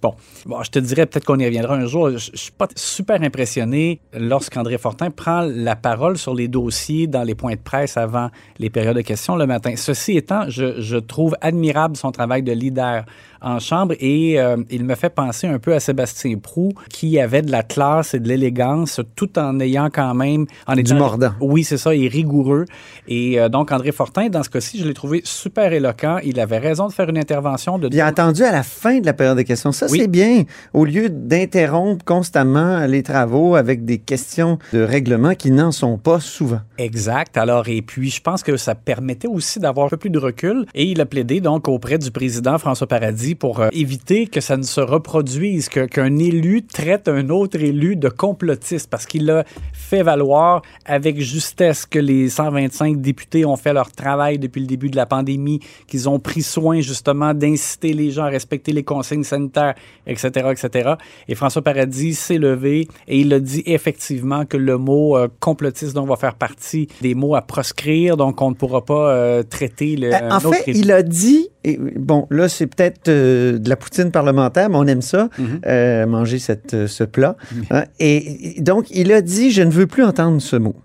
Bon, 0.01 0.13
bon, 0.45 0.63
je 0.63 0.69
te 0.71 0.79
dirais 0.79 1.05
peut-être 1.05 1.25
qu'on 1.25 1.39
y 1.39 1.45
reviendra 1.45 1.75
un 1.75 1.85
jour. 1.85 2.09
Je, 2.11 2.17
je 2.33 2.37
suis 2.37 2.51
pas 2.53 2.69
super 2.73 3.21
impressionné 3.21 3.99
lorsqu'André 4.13 4.77
Fortin 4.77 5.11
prend 5.11 5.41
la 5.41 5.75
parole 5.75 6.17
sur 6.17 6.33
les 6.33 6.47
dossiers 6.47 7.05
dans 7.05 7.23
les 7.23 7.35
points 7.35 7.55
de 7.55 7.59
presse 7.59 7.97
avant 7.97 8.29
les 8.59 8.69
périodes 8.69 8.95
de 8.95 9.01
questions 9.01 9.35
le 9.35 9.45
matin. 9.45 9.73
Ceci 9.75 10.15
étant, 10.15 10.45
je, 10.49 10.79
je 10.79 10.95
trouve 10.95 11.35
admirable 11.41 11.97
son 11.97 12.11
travail 12.13 12.43
de 12.43 12.53
leader 12.53 13.03
en 13.41 13.59
chambre 13.59 13.95
et 13.99 14.39
euh, 14.39 14.57
il 14.69 14.83
me 14.85 14.95
fait 14.95 15.09
penser 15.09 15.47
un 15.47 15.59
peu 15.59 15.73
à 15.73 15.79
Sébastien 15.79 16.37
Prou 16.37 16.69
qui 16.89 17.19
avait 17.19 17.41
de 17.41 17.51
la 17.51 17.63
classe 17.63 18.13
et 18.13 18.19
de 18.19 18.27
l'élégance 18.27 19.01
tout 19.15 19.37
en 19.39 19.59
ayant 19.59 19.89
quand 19.91 20.13
même 20.13 20.45
en 20.67 20.73
Du 20.75 20.81
étant- 20.81 20.95
mordant. 20.95 21.31
Oui, 21.41 21.63
c'est 21.63 21.77
ça, 21.77 21.93
et 21.95 22.07
rigoureux. 22.07 22.65
Et 23.07 23.39
euh, 23.39 23.49
donc 23.49 23.71
André 23.71 23.91
Fortin, 23.91 24.27
dans 24.29 24.43
ce 24.43 24.49
cas-ci, 24.49 24.79
je 24.79 24.85
l'ai 24.87 24.93
trouvé 24.93 25.21
super 25.23 25.71
éloquent. 25.73 26.17
Il 26.23 26.39
avait 26.39 26.57
raison 26.59 26.87
de 26.87 26.93
faire 26.93 27.09
une 27.09 27.17
intervention 27.17 27.77
de 27.77 27.89
Il 27.91 27.99
a 28.01 28.05
attendu 28.07 28.43
à 28.43 28.51
la 28.51 28.63
fin 28.63 28.99
de 28.99 29.05
la 29.05 29.13
période 29.13 29.37
de 29.37 29.43
questions. 29.43 29.71
Ça, 29.71 29.87
Oui. 29.89 29.99
c'est 30.01 30.07
bien. 30.07 30.43
Au 30.73 30.85
lieu 30.85 31.09
d'interrompre 31.09 32.03
constamment 32.05 32.85
les 32.85 33.03
travaux 33.03 33.55
avec 33.55 33.85
des 33.85 33.97
questions 33.97 34.59
de 34.73 34.81
règlement 34.81 35.35
qui 35.35 35.51
n'en 35.51 35.71
sont 35.71 35.97
pas 35.97 36.19
souvent. 36.19 36.59
Exact. 36.77 37.37
Alors, 37.37 37.67
et 37.69 37.81
puis, 37.81 38.09
je 38.09 38.21
pense 38.21 38.43
que 38.43 38.57
ça 38.57 38.75
permettait 38.75 39.27
aussi 39.27 39.59
d'avoir 39.59 39.85
un 39.87 39.89
peu 39.89 39.97
plus 39.97 40.09
de 40.09 40.19
recul. 40.19 40.65
Et 40.75 40.85
il 40.85 40.99
a 41.01 41.05
plaidé 41.05 41.41
donc 41.41 41.67
auprès 41.67 41.97
du 41.97 42.11
président 42.11 42.57
François 42.57 42.87
Paradis 42.87 43.28
pour 43.35 43.59
euh, 43.59 43.69
éviter 43.71 44.27
que 44.27 44.41
ça 44.41 44.57
ne 44.57 44.63
se 44.63 44.81
reproduise, 44.81 45.69
que- 45.69 45.85
qu'un 45.85 46.17
élu 46.17 46.63
traite 46.63 47.07
un 47.07 47.29
autre 47.29 47.57
élu 47.61 47.95
de 47.95 48.09
complotiste, 48.09 48.89
parce 48.89 49.05
qu'il 49.05 49.29
a 49.29 49.43
fait 49.73 50.03
valoir 50.03 50.61
avec 50.85 51.19
justesse 51.19 51.85
que 51.85 51.99
les 51.99 52.29
125 52.29 53.01
députés 53.01 53.45
ont 53.45 53.55
fait 53.55 53.73
leur 53.73 53.91
travail 53.91 54.39
depuis 54.39 54.61
le 54.61 54.67
début 54.67 54.89
de 54.89 54.95
la 54.95 55.05
pandémie, 55.05 55.59
qu'ils 55.87 56.07
ont 56.09 56.19
pris 56.19 56.41
soin 56.41 56.81
justement 56.81 57.33
d'inciter 57.33 57.93
les 57.93 58.11
gens 58.11 58.23
à 58.23 58.29
respecter 58.29 58.71
les 58.71 58.83
consignes 58.83 59.23
sanitaires, 59.23 59.75
etc., 60.07 60.27
etc. 60.51 60.93
Et 61.27 61.35
François 61.35 61.61
Paradis 61.61 62.13
s'est 62.15 62.37
levé 62.37 62.87
et 63.07 63.19
il 63.19 63.33
a 63.33 63.39
dit 63.39 63.63
effectivement 63.65 64.45
que 64.45 64.57
le 64.57 64.77
mot 64.77 65.17
euh, 65.17 65.27
complotiste 65.39 65.93
donc 65.93 66.07
va 66.07 66.15
faire 66.15 66.35
partie 66.35 66.87
des 67.01 67.15
mots 67.15 67.35
à 67.35 67.41
proscrire, 67.41 68.17
donc 68.17 68.41
on 68.41 68.49
ne 68.49 68.55
pourra 68.55 68.83
pas 68.85 69.09
euh, 69.11 69.43
traiter 69.43 69.95
le. 69.95 70.13
Euh, 70.13 70.29
un 70.29 70.37
en 70.37 70.39
fait, 70.39 70.63
il 70.67 70.91
a 70.91 71.01
dit, 71.03 71.49
et, 71.63 71.77
bon, 71.77 72.25
là, 72.29 72.47
c'est 72.47 72.67
peut-être 72.67 73.09
euh, 73.09 73.57
de 73.57 73.67
la 73.69 73.75
poutine 73.75 74.11
parlementaire, 74.11 74.69
mais 74.69 74.77
on 74.77 74.87
aime 74.87 75.01
ça, 75.01 75.29
Mhm. 75.37 75.61
euh, 75.65 76.05
manger 76.05 76.39
cette, 76.39 76.73
euh, 76.73 76.87
ce 76.87 77.03
plat. 77.03 77.35
Hein, 77.71 77.83
et, 77.99 78.57
et 78.57 78.61
donc, 78.61 78.89
il 78.91 79.11
a 79.11 79.21
dit, 79.21 79.51
je 79.51 79.61
ne 79.63 79.71
veux 79.71 79.87
plus 79.87 80.03
entendre 80.03 80.41
ce 80.41 80.55
mot. 80.55 80.75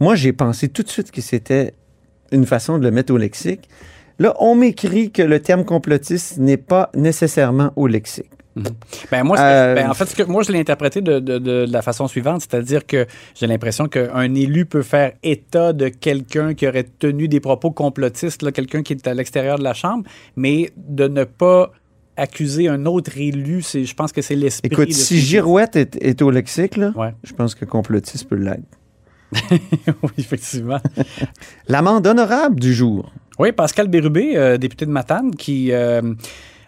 Moi, 0.00 0.14
j'ai 0.16 0.32
pensé 0.32 0.68
tout 0.68 0.82
de 0.82 0.88
suite 0.88 1.10
que 1.10 1.20
c'était 1.20 1.72
une 2.30 2.44
façon 2.46 2.78
de 2.78 2.84
le 2.84 2.90
mettre 2.90 3.12
au 3.12 3.16
lexique. 3.16 3.68
Là, 4.18 4.34
on 4.40 4.54
m'écrit 4.54 5.10
que 5.12 5.22
le 5.22 5.40
terme 5.40 5.64
complotiste 5.64 6.38
n'est 6.38 6.56
pas 6.56 6.90
nécessairement 6.94 7.72
au 7.76 7.86
lexique. 7.86 8.30
Ben 9.10 9.24
moi, 9.24 9.36
c'est- 9.36 9.42
Euh, 9.42 9.74
ben, 9.74 9.90
en 9.90 9.94
fait, 9.94 10.14
que, 10.14 10.22
moi, 10.24 10.42
je 10.42 10.52
l'ai 10.52 10.58
interprété 10.60 11.00
de, 11.00 11.18
de- 11.18 11.38
de 11.38 11.66
la 11.70 11.82
façon 11.82 12.08
suivante, 12.08 12.40
c'est-à-dire 12.42 12.86
que 12.86 13.06
j'ai 13.34 13.46
l'impression 13.46 13.86
qu'un 13.88 14.34
élu 14.34 14.66
peut 14.66 14.82
faire 14.82 15.12
état 15.22 15.72
de 15.72 15.88
quelqu'un 15.88 16.54
qui 16.54 16.66
aurait 16.66 16.86
tenu 16.98 17.28
des 17.28 17.40
propos 17.40 17.70
complotistes, 17.70 18.50
quelqu'un 18.52 18.82
qui 18.82 18.92
est 18.94 19.06
à 19.06 19.14
l'extérieur 19.14 19.58
de 19.58 19.64
la 19.64 19.74
Chambre, 19.74 20.04
mais 20.36 20.70
de 20.76 21.08
ne 21.08 21.24
pas 21.24 21.72
accuser 22.16 22.68
un 22.68 22.84
autre 22.86 23.12
élu, 23.16 23.62
je 23.62 23.94
pense 23.94 24.10
que 24.12 24.22
c'est 24.22 24.34
l'esprit. 24.34 24.68
Écoute, 24.72 24.92
si 24.92 25.18
Girouette 25.20 25.76
est, 25.76 25.96
est 26.02 26.20
au 26.22 26.30
lexique, 26.30 26.76
là, 26.76 26.92
Ouais. 26.96 27.14
je 27.22 27.32
pense 27.32 27.54
que 27.54 27.64
complotiste 27.64 28.28
peut 28.28 28.34
l'être. 28.36 28.62
oui, 30.02 30.10
effectivement. 30.18 30.80
L'amende 31.68 32.06
honorable 32.06 32.58
du 32.58 32.72
jour. 32.74 33.12
Oui, 33.38 33.52
Pascal 33.52 33.86
Bérubé, 33.88 34.36
euh, 34.36 34.56
député 34.56 34.84
de 34.86 34.90
Matane, 34.90 35.30
qui 35.34 35.70
euh, 35.70 36.00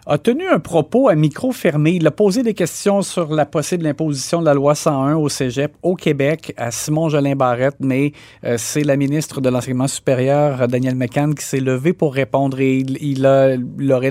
a 0.05 0.17
tenu 0.17 0.47
un 0.47 0.59
propos 0.59 1.09
à 1.09 1.15
micro 1.15 1.51
fermé. 1.51 1.91
Il 1.91 2.07
a 2.07 2.11
posé 2.11 2.43
des 2.43 2.53
questions 2.53 3.01
sur 3.01 3.33
la 3.33 3.45
possible 3.45 3.85
imposition 3.85 4.41
de 4.41 4.45
la 4.45 4.53
loi 4.53 4.75
101 4.75 5.15
au 5.15 5.29
Cégep 5.29 5.73
au 5.83 5.95
Québec 5.95 6.53
à 6.57 6.71
Simon 6.71 7.09
Jolin 7.09 7.35
Barrette, 7.35 7.77
mais 7.79 8.13
euh, 8.43 8.55
c'est 8.57 8.83
la 8.83 8.97
ministre 8.97 9.41
de 9.41 9.49
l'Enseignement 9.49 9.87
supérieur, 9.87 10.67
Danielle 10.67 10.95
McCann, 10.95 11.35
qui 11.35 11.45
s'est 11.45 11.59
levée 11.59 11.93
pour 11.93 12.13
répondre 12.13 12.59
et 12.59 12.77
il, 12.77 12.97
il, 13.01 13.21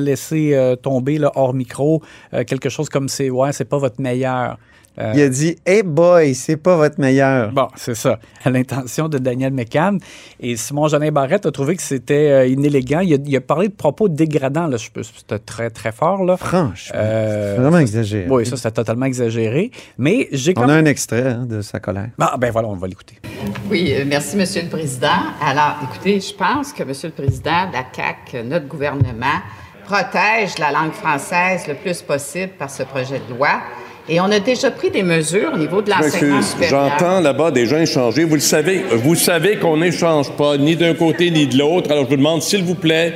laissé 0.00 0.54
euh, 0.54 0.76
tomber 0.76 1.20
hors 1.35 1.54
micro 1.54 2.02
euh, 2.32 2.44
quelque 2.44 2.68
chose 2.68 2.88
comme 2.88 3.09
c'est 3.09 3.30
ouais, 3.30 3.52
c'est 3.52 3.64
pas 3.64 3.78
votre 3.78 4.00
meilleur. 4.00 4.59
Euh, 4.99 5.12
Il 5.14 5.23
a 5.23 5.28
dit 5.28 5.56
Hey 5.64 5.82
boy, 5.82 6.35
c'est 6.35 6.56
pas 6.56 6.76
votre 6.76 7.00
meilleur. 7.00 7.52
Bon, 7.52 7.68
c'est 7.76 7.94
ça, 7.94 8.18
à 8.44 8.50
l'intention 8.50 9.09
de 9.09 9.18
Daniel 9.18 9.52
McCann. 9.52 9.99
Et 10.40 10.56
Simon 10.56 10.88
Jolin 10.88 11.11
Barrette 11.12 11.47
a 11.47 11.50
trouvé 11.52 11.76
que 11.76 11.82
c'était 11.82 12.30
euh, 12.30 12.47
inélégant. 12.47 13.00
Il 13.00 13.14
a, 13.14 13.18
il 13.25 13.37
a 13.37 13.40
parlé 13.40 13.68
de 13.68 13.73
propos 13.75 14.09
dégradants, 14.09 14.66
là. 14.66 14.76
Je 14.76 14.90
peux- 14.90 15.02
C'était 15.02 15.38
très, 15.38 15.70
très 15.70 15.92
fort, 15.92 16.25
là. 16.25 16.37
Franchement, 16.37 16.92
Euh, 16.97 17.56
vraiment 17.61 17.78
exagéré. 17.78 18.26
Oui, 18.28 18.44
ça, 18.44 18.56
c'était 18.56 18.73
totalement 18.73 19.06
exagéré. 19.06 19.70
Mais 19.97 20.28
j'ai 20.32 20.54
quand 20.54 20.62
On 20.62 20.68
a 20.68 20.76
même. 20.76 20.87
un 20.87 20.90
extrait 20.90 21.26
hein, 21.28 21.47
de 21.49 21.62
sa 21.62 21.78
colère. 21.80 22.09
Ah, 22.20 22.35
ben 22.38 22.50
voilà, 22.50 22.68
on 22.68 22.75
va 22.76 22.87
l'écouter. 22.88 23.16
Oui, 23.70 23.92
euh, 23.94 24.04
merci, 24.06 24.37
Monsieur 24.37 24.62
le 24.62 24.68
Président. 24.68 25.09
Alors, 25.40 25.76
écoutez, 25.85 26.20
je 26.20 26.35
pense 26.35 26.73
que, 26.73 26.82
Monsieur 26.82 27.09
le 27.16 27.23
Président, 27.23 27.70
la 27.73 27.85
CAQ, 27.94 28.42
notre 28.44 28.66
gouvernement, 28.66 29.38
protège 29.85 30.59
la 30.59 30.70
langue 30.73 30.92
française 30.92 31.66
le 31.68 31.75
plus 31.75 32.02
possible 32.02 32.52
par 32.59 32.70
ce 32.70 32.82
projet 32.82 33.20
de 33.28 33.35
loi. 33.35 33.61
Et 34.09 34.21
on 34.21 34.25
a 34.25 34.40
déjà 34.40 34.71
pris 34.71 34.90
des 34.90 35.02
mesures 35.02 35.52
au 35.54 35.59
niveau 35.59 35.83
de 35.83 35.90
l'enseignement 35.90 36.42
supérieur. 36.42 36.90
j'entends 36.99 37.21
là-bas 37.21 37.50
des 37.50 37.66
gens 37.66 37.78
échanger. 37.78 38.25
Vous 38.25 38.35
le 38.35 38.40
savez, 38.40 38.83
vous 38.92 39.14
savez 39.14 39.57
qu'on 39.57 39.76
n'échange 39.76 40.30
pas 40.33 40.57
ni 40.57 40.75
d'un 40.76 40.95
côté 40.95 41.30
ni 41.30 41.47
de 41.47 41.59
l'autre. 41.59 41.90
Alors 41.90 42.04
je 42.04 42.11
vous 42.11 42.16
demande, 42.16 42.42
s'il 42.42 42.64
vous 42.64 42.75
plaît, 42.75 43.14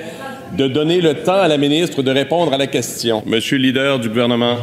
de 0.57 0.69
donner 0.69 1.00
le 1.00 1.14
temps 1.23 1.41
à 1.41 1.49
la 1.49 1.59
ministre 1.59 2.03
de 2.03 2.11
répondre 2.11 2.53
à 2.53 2.59
la 2.59 2.67
question. 2.67 3.23
Monsieur 3.26 3.57
le 3.57 3.64
leader 3.64 3.99
du 3.99 4.09
gouvernement. 4.09 4.57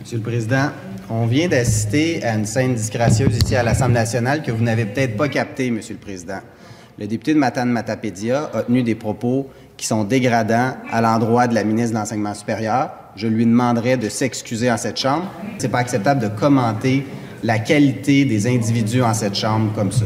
Monsieur 0.00 0.18
le 0.18 0.22
Président, 0.22 0.70
on 1.10 1.26
vient 1.26 1.48
d'assister 1.48 2.22
à 2.24 2.34
une 2.34 2.46
scène 2.46 2.74
disgracieuse 2.74 3.36
ici 3.36 3.54
à 3.54 3.62
l'Assemblée 3.62 3.94
nationale 3.94 4.42
que 4.42 4.52
vous 4.52 4.64
n'avez 4.64 4.84
peut-être 4.86 5.16
pas 5.16 5.28
captée, 5.28 5.70
Monsieur 5.70 5.94
le 5.94 6.00
Président. 6.00 6.40
Le 6.98 7.06
député 7.06 7.34
de 7.34 7.38
Matane 7.38 7.68
Matapédia 7.68 8.50
a 8.54 8.62
tenu 8.62 8.82
des 8.82 8.94
propos 8.94 9.50
qui 9.76 9.86
sont 9.86 10.04
dégradants 10.04 10.76
à 10.90 11.00
l'endroit 11.00 11.46
de 11.46 11.54
la 11.54 11.64
ministre 11.64 11.92
de 11.94 11.98
l'Enseignement 11.98 12.34
supérieur. 12.34 12.90
Je 13.14 13.26
lui 13.26 13.44
demanderai 13.46 13.96
de 13.96 14.08
s'excuser 14.08 14.70
en 14.70 14.76
cette 14.76 14.98
Chambre. 14.98 15.30
C'est 15.58 15.68
pas 15.68 15.78
acceptable 15.78 16.20
de 16.20 16.28
commenter 16.28 17.06
la 17.42 17.58
qualité 17.58 18.24
des 18.24 18.46
individus 18.46 19.02
en 19.02 19.14
cette 19.14 19.34
Chambre 19.34 19.72
comme 19.74 19.92
ça. 19.92 20.04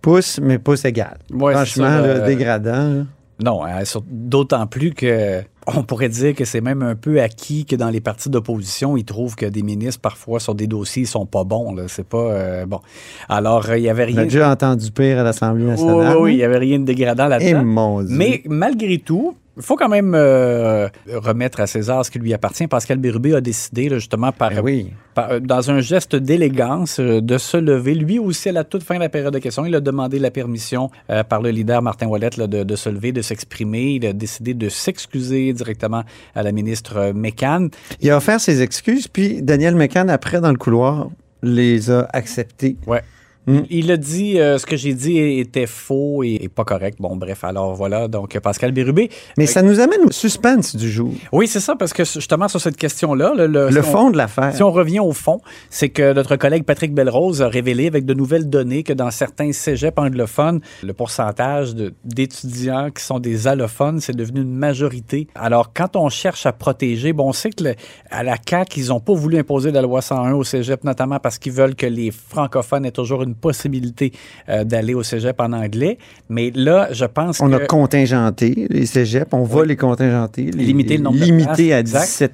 Pouce, 0.00 0.38
mais 0.42 0.58
pouce 0.58 0.84
égal. 0.84 1.18
Ouais, 1.30 1.52
c'est 1.52 1.56
Franchement, 1.58 1.84
ça, 1.84 2.00
là, 2.00 2.06
euh, 2.06 2.26
dégradant. 2.26 2.88
là. 2.94 3.02
Non, 3.42 3.62
sur- 3.84 4.02
d'autant 4.08 4.66
plus 4.66 4.92
que 4.92 5.42
on 5.66 5.82
pourrait 5.82 6.08
dire 6.08 6.34
que 6.34 6.44
c'est 6.44 6.60
même 6.60 6.82
un 6.82 6.94
peu 6.94 7.20
acquis 7.20 7.64
que 7.64 7.76
dans 7.76 7.90
les 7.90 8.00
partis 8.00 8.28
d'opposition, 8.28 8.96
ils 8.96 9.04
trouvent 9.04 9.36
que 9.36 9.46
des 9.46 9.62
ministres, 9.62 10.00
parfois, 10.00 10.40
sur 10.40 10.54
des 10.54 10.66
dossiers, 10.66 11.02
ils 11.02 11.06
sont 11.06 11.26
pas 11.26 11.44
bons. 11.44 11.76
C'est 11.88 12.06
pas 12.06 12.18
euh, 12.18 12.66
bon. 12.66 12.80
Alors, 13.28 13.68
euh, 13.68 13.78
il 13.78 13.84
y 13.84 13.88
avait 13.88 14.04
On 14.04 14.06
a 14.06 14.20
rien. 14.20 14.22
déjà 14.24 14.50
entendu 14.50 14.90
pire 14.90 15.18
à 15.18 15.22
l'Assemblée 15.22 15.64
nationale. 15.64 16.16
oui, 16.16 16.22
oui, 16.22 16.32
il 16.34 16.36
n'y 16.38 16.42
avait 16.44 16.58
rien 16.58 16.78
de 16.78 16.84
dégradant 16.84 17.26
là-dedans. 17.28 17.62
Dieu. 18.02 18.16
Mais 18.16 18.42
malgré 18.46 18.98
tout, 18.98 19.36
il 19.56 19.62
faut 19.62 19.76
quand 19.76 19.88
même 19.88 20.14
euh, 20.14 20.88
remettre 21.12 21.60
à 21.60 21.66
César 21.66 22.04
ce 22.04 22.10
qui 22.10 22.18
lui 22.18 22.32
appartient. 22.32 22.66
Pascal 22.66 22.98
Bérubé 22.98 23.34
a 23.34 23.40
décidé, 23.40 23.88
là, 23.88 23.98
justement, 23.98 24.32
par, 24.32 24.50
Ben 24.50 24.60
oui. 24.62 24.92
par- 25.14 25.32
euh, 25.32 25.40
dans 25.40 25.70
un 25.70 25.80
geste 25.80 26.16
d'élégance, 26.16 26.98
euh, 27.00 27.20
de 27.20 27.36
se 27.38 27.56
lever. 27.56 27.94
Lui 27.94 28.18
aussi, 28.18 28.48
à 28.48 28.52
la 28.52 28.64
toute 28.64 28.82
fin 28.82 28.94
de 28.94 29.00
la 29.00 29.08
période 29.08 29.32
de 29.34 29.38
questions, 29.38 29.64
il 29.66 29.74
a 29.74 29.80
demandé 29.80 30.18
la 30.18 30.30
permission 30.30 30.90
euh, 31.10 31.22
par 31.24 31.42
le 31.42 31.50
leader 31.50 31.82
Martin 31.82 32.06
Ouellette 32.06 32.36
là, 32.36 32.46
de, 32.46 32.62
de 32.62 32.76
se 32.76 32.88
lever, 32.88 33.12
de 33.12 33.22
s'exprimer. 33.22 33.92
Il 33.94 34.06
a 34.06 34.12
décidé 34.12 34.54
de 34.54 34.68
s'excuser 34.68 35.52
directement 35.52 36.04
à 36.34 36.42
la 36.42 36.52
ministre 36.52 37.12
Mécan. 37.12 37.68
Il 38.00 38.10
a 38.10 38.16
offert 38.16 38.40
ses 38.40 38.62
excuses, 38.62 39.08
puis 39.08 39.42
Daniel 39.42 39.74
McCann, 39.74 40.08
après, 40.10 40.40
dans 40.40 40.50
le 40.52 40.58
couloir, 40.58 41.08
les 41.42 41.90
a 41.90 42.08
acceptées. 42.12 42.76
Ouais. 42.86 43.02
Mm. 43.50 43.66
Il 43.70 43.90
a 43.92 43.96
dit 43.96 44.38
euh, 44.40 44.58
ce 44.58 44.66
que 44.66 44.76
j'ai 44.76 44.94
dit 44.94 45.18
était 45.18 45.66
faux 45.66 46.22
et, 46.22 46.38
et 46.42 46.48
pas 46.48 46.64
correct. 46.64 46.98
Bon, 47.00 47.16
bref, 47.16 47.44
alors 47.44 47.74
voilà. 47.74 48.08
Donc, 48.08 48.38
Pascal 48.40 48.72
Bérubé. 48.72 49.10
Mais 49.38 49.46
ça 49.46 49.62
nous 49.62 49.80
amène 49.80 50.00
au 50.06 50.10
suspense 50.10 50.76
du 50.76 50.90
jour. 50.90 51.12
Oui, 51.32 51.46
c'est 51.46 51.60
ça, 51.60 51.76
parce 51.76 51.92
que 51.92 52.04
justement, 52.04 52.48
sur 52.48 52.60
cette 52.60 52.76
question-là, 52.76 53.32
le, 53.36 53.46
le- 53.46 53.68
Le 53.70 53.82
si 53.82 53.88
on- 53.88 53.92
fond 53.92 54.10
de 54.10 54.16
l'affaire. 54.16 54.54
Si 54.54 54.62
on 54.62 54.70
revient 54.70 55.00
au 55.00 55.12
fond, 55.12 55.40
c'est 55.68 55.88
que 55.88 56.12
notre 56.12 56.36
collègue 56.36 56.64
Patrick 56.64 56.92
Belrose 56.94 57.42
a 57.42 57.48
révélé 57.48 57.86
avec 57.86 58.04
de 58.04 58.14
nouvelles 58.14 58.48
données 58.48 58.82
que 58.82 58.92
dans 58.92 59.10
certains 59.10 59.52
cégeps 59.52 59.98
anglophones, 59.98 60.60
le 60.82 60.92
pourcentage 60.92 61.74
d'étudiants 62.04 62.90
qui 62.90 63.02
sont 63.04 63.18
des 63.18 63.46
allophones, 63.48 64.00
c'est 64.00 64.16
devenu 64.16 64.40
une 64.42 64.54
majorité. 64.54 65.26
Alors, 65.34 65.72
quand 65.72 65.96
on 65.96 66.08
cherche 66.08 66.46
à 66.46 66.52
protéger, 66.52 67.12
bon, 67.12 67.28
on 67.28 67.32
sait 67.32 67.50
que 67.50 67.64
le- 67.64 67.74
à 68.10 68.22
la 68.22 68.36
CAQ, 68.48 68.80
ils 68.80 68.88
n'ont 68.88 69.00
pas 69.00 69.14
voulu 69.14 69.38
imposer 69.38 69.70
la 69.70 69.82
loi 69.82 70.02
101 70.02 70.32
au 70.34 70.44
cégep, 70.44 70.84
notamment 70.84 71.18
parce 71.18 71.38
qu'ils 71.38 71.52
veulent 71.52 71.74
que 71.74 71.86
les 71.86 72.10
francophones 72.10 72.84
aient 72.84 72.90
toujours 72.90 73.22
une 73.22 73.34
possibilité 73.40 74.12
euh, 74.48 74.64
d'aller 74.64 74.94
au 74.94 75.02
cégep 75.02 75.40
en 75.40 75.52
anglais. 75.52 75.98
Mais 76.28 76.50
là, 76.54 76.88
je 76.92 77.04
pense 77.04 77.40
On 77.40 77.48
que... 77.50 77.54
a 77.54 77.66
contingenté 77.66 78.66
les 78.70 78.86
cégeps, 78.86 79.32
on 79.32 79.44
va 79.44 79.64
les 79.64 79.76
contingenter. 79.76 80.44
les- 80.50 80.64
Limiter 80.64 80.96
le 80.96 81.02
nombre 81.04 81.18
de 81.18 81.24
Limiter 81.24 81.46
places, 81.68 81.72
à 81.72 81.78
exact. 81.80 82.06
17 82.06 82.32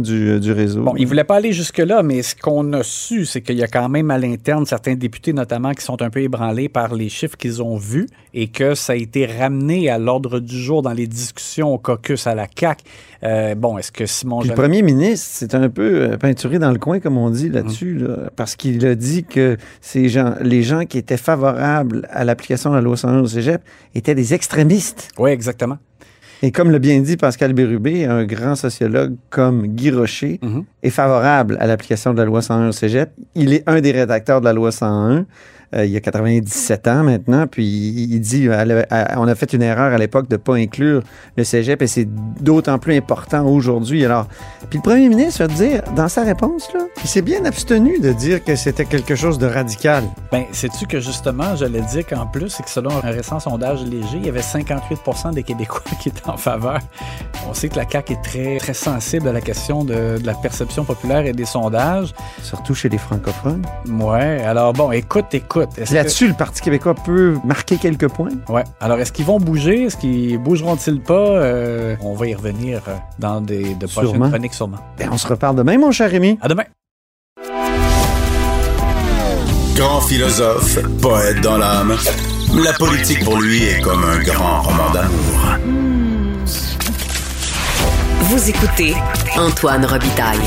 du, 0.00 0.40
du 0.40 0.52
réseau. 0.52 0.82
Bon, 0.82 0.94
il 0.96 1.02
ne 1.02 1.08
voulait 1.08 1.24
pas 1.24 1.36
aller 1.36 1.52
jusque-là, 1.52 2.02
mais 2.02 2.22
ce 2.22 2.34
qu'on 2.34 2.72
a 2.72 2.82
su, 2.82 3.24
c'est 3.24 3.40
qu'il 3.40 3.56
y 3.56 3.62
a 3.62 3.66
quand 3.66 3.88
même 3.88 4.10
à 4.10 4.18
l'interne 4.18 4.66
certains 4.66 4.94
députés, 4.94 5.32
notamment, 5.32 5.72
qui 5.72 5.84
sont 5.84 6.00
un 6.02 6.10
peu 6.10 6.20
ébranlés 6.20 6.68
par 6.68 6.94
les 6.94 7.08
chiffres 7.08 7.36
qu'ils 7.36 7.62
ont 7.62 7.76
vus 7.76 8.06
et 8.34 8.48
que 8.48 8.74
ça 8.74 8.92
a 8.92 8.96
été 8.96 9.26
ramené 9.26 9.88
à 9.88 9.98
l'ordre 9.98 10.40
du 10.40 10.58
jour 10.58 10.82
dans 10.82 10.92
les 10.92 11.06
discussions 11.06 11.72
au 11.72 11.78
caucus 11.78 12.26
à 12.26 12.34
la 12.34 12.46
CAQ. 12.54 12.84
Euh, 13.22 13.54
bon, 13.54 13.78
est-ce 13.78 13.90
que 13.90 14.06
Simon 14.06 14.40
Puis 14.40 14.50
le 14.50 14.54
premier 14.54 14.82
ministre, 14.82 15.26
c'est 15.30 15.54
un 15.54 15.68
peu 15.68 16.02
euh, 16.02 16.16
peinturé 16.16 16.58
dans 16.58 16.70
le 16.70 16.78
coin, 16.78 17.00
comme 17.00 17.16
on 17.16 17.30
dit 17.30 17.48
là-dessus, 17.48 17.94
là, 17.94 18.30
parce 18.36 18.56
qu'il 18.56 18.84
a 18.86 18.94
dit 18.94 19.24
que 19.24 19.56
ces 19.80 20.08
gens, 20.08 20.34
les 20.42 20.62
gens 20.62 20.84
qui 20.84 20.98
étaient 20.98 21.16
favorables 21.16 22.06
à 22.10 22.24
l'application 22.24 22.70
de 22.70 22.76
la 22.76 22.82
loi 22.82 22.96
101 22.96 23.20
au 23.20 23.26
cégep 23.26 23.62
étaient 23.94 24.14
des 24.14 24.34
extrémistes. 24.34 25.08
Oui, 25.18 25.30
exactement. 25.30 25.78
Et 26.42 26.52
comme 26.52 26.70
l'a 26.70 26.78
bien 26.78 27.00
dit 27.00 27.16
Pascal 27.16 27.52
Bérubé, 27.54 28.04
un 28.04 28.24
grand 28.24 28.56
sociologue 28.56 29.14
comme 29.30 29.66
Guy 29.68 29.90
Rocher 29.90 30.38
Mhm. 30.42 30.64
est 30.82 30.90
favorable 30.90 31.56
à 31.60 31.66
l'application 31.66 32.12
de 32.12 32.18
la 32.18 32.24
loi 32.26 32.42
101 32.42 32.68
au 32.68 32.72
cégep. 32.72 33.10
Il 33.34 33.52
est 33.54 33.62
un 33.66 33.80
des 33.80 33.92
rédacteurs 33.92 34.40
de 34.40 34.44
la 34.46 34.52
loi 34.52 34.70
101. 34.70 35.24
Euh, 35.74 35.84
il 35.84 35.90
y 35.90 35.96
a 35.96 36.00
97 36.00 36.86
ans 36.88 37.02
maintenant, 37.02 37.46
puis 37.46 37.64
il 37.66 38.20
dit 38.20 38.46
elle 38.46 38.86
a- 38.90 39.18
on 39.20 39.26
a 39.26 39.34
fait 39.34 39.52
une 39.52 39.62
erreur 39.62 39.92
à 39.92 39.98
l'époque 39.98 40.28
de 40.28 40.34
ne 40.36 40.40
pas 40.40 40.54
inclure 40.54 41.02
le 41.36 41.42
cégep 41.44 41.82
et 41.82 41.86
c'est 41.88 42.06
d'autant 42.40 42.78
plus 42.78 42.94
important 42.96 43.44
aujourd'hui. 43.46 44.04
Alors, 44.04 44.26
puis 44.70 44.78
le 44.78 44.82
premier 44.82 45.08
ministre 45.08 45.44
va 45.44 45.48
dire 45.52 45.82
dans 45.96 46.08
sa 46.08 46.22
réponse 46.22 46.68
là, 46.72 46.80
il 47.02 47.08
s'est 47.08 47.22
bien 47.22 47.44
abstenu 47.44 47.98
de 47.98 48.12
dire 48.12 48.44
que 48.44 48.54
c'était 48.54 48.84
quelque 48.84 49.14
chose 49.16 49.38
de 49.38 49.46
radical. 49.46 50.04
Ben, 50.30 50.44
sais-tu 50.52 50.86
que 50.86 51.00
justement, 51.00 51.56
j'allais 51.56 51.80
dire 51.82 52.06
qu'en 52.06 52.26
plus, 52.26 52.48
c'est 52.48 52.62
que 52.62 52.70
selon 52.70 52.90
un 53.02 53.10
récent 53.10 53.40
sondage 53.40 53.82
léger, 53.84 54.18
il 54.18 54.26
y 54.26 54.28
avait 54.28 54.40
58% 54.42 55.32
des 55.34 55.42
Québécois 55.42 55.82
qui 56.00 56.10
étaient 56.10 56.28
en 56.28 56.36
faveur. 56.36 56.78
On 57.48 57.54
sait 57.54 57.68
que 57.68 57.76
la 57.76 57.88
CAQ 57.88 58.12
est 58.14 58.22
très, 58.22 58.56
très 58.58 58.74
sensible 58.74 59.28
à 59.28 59.32
la 59.32 59.40
question 59.40 59.84
de, 59.84 60.18
de 60.18 60.26
la 60.26 60.34
perception 60.34 60.84
populaire 60.84 61.26
et 61.26 61.32
des 61.32 61.44
sondages. 61.44 62.14
Surtout 62.42 62.74
chez 62.74 62.88
les 62.88 62.98
francophones. 62.98 63.62
Ouais, 63.88 64.42
alors 64.44 64.72
bon, 64.72 64.92
écoute, 64.92 65.26
écoute. 65.32 65.65
Que- 65.74 65.94
Là-dessus, 65.94 66.28
le 66.28 66.34
Parti 66.34 66.60
québécois 66.62 66.94
peut 66.94 67.36
marquer 67.44 67.76
quelques 67.76 68.08
points? 68.08 68.30
Ouais. 68.48 68.64
Alors, 68.80 68.98
est-ce 68.98 69.12
qu'ils 69.12 69.24
vont 69.26 69.38
bouger? 69.38 69.84
Est-ce 69.84 69.96
qu'ils 69.96 70.38
bougeront-ils 70.38 71.00
pas? 71.00 71.14
Euh, 71.14 71.96
on 72.02 72.14
va 72.14 72.26
y 72.26 72.34
revenir 72.34 72.80
euh, 72.88 72.92
dans 73.18 73.40
des, 73.40 73.74
de 73.74 73.86
prochaines 73.86 74.28
chroniques, 74.28 74.54
sûrement. 74.54 74.78
Ben, 74.98 75.08
on 75.12 75.18
se 75.18 75.26
reparle 75.26 75.56
demain, 75.56 75.78
mon 75.78 75.90
cher 75.92 76.10
Rémi. 76.10 76.38
À 76.42 76.48
demain! 76.48 76.64
Grand 79.74 80.00
philosophe, 80.00 80.78
poète 81.02 81.40
dans 81.42 81.58
l'âme, 81.58 81.94
la 82.54 82.72
politique 82.72 83.22
pour 83.24 83.38
lui 83.40 83.62
est 83.64 83.80
comme 83.82 84.02
un 84.04 84.22
grand 84.22 84.62
roman 84.62 84.90
d'amour. 84.94 85.58
Vous 88.22 88.48
écoutez 88.50 88.94
Antoine 89.36 89.84
Robitaille, 89.84 90.40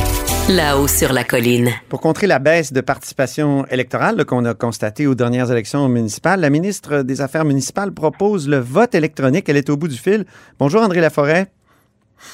là-haut 0.50 0.88
sur 0.88 1.14
la 1.14 1.24
colline. 1.24 1.70
Pour 1.90 2.02
contrer 2.02 2.26
la 2.26 2.40
baisse 2.40 2.74
de 2.74 2.82
participation 2.82 3.66
électorale 3.68 4.26
qu'on 4.26 4.46
a 4.46 4.56
constatée 4.56 5.06
aux 5.06 5.14
dernières 5.14 5.52
élections 5.52 5.88
municipales, 5.88 6.40
la 6.40 6.50
ministre 6.50 7.04
des 7.04 7.22
Affaires 7.22 7.46
municipales 7.46 7.92
propose 7.92 8.50
le 8.50 8.58
vote 8.58 8.96
électronique. 8.96 9.48
Elle 9.48 9.58
est 9.58 9.70
au 9.70 9.78
bout 9.78 9.88
du 9.88 9.98
fil. 9.98 10.26
Bonjour 10.58 10.82
André 10.82 11.02
Laforêt. 11.02 11.52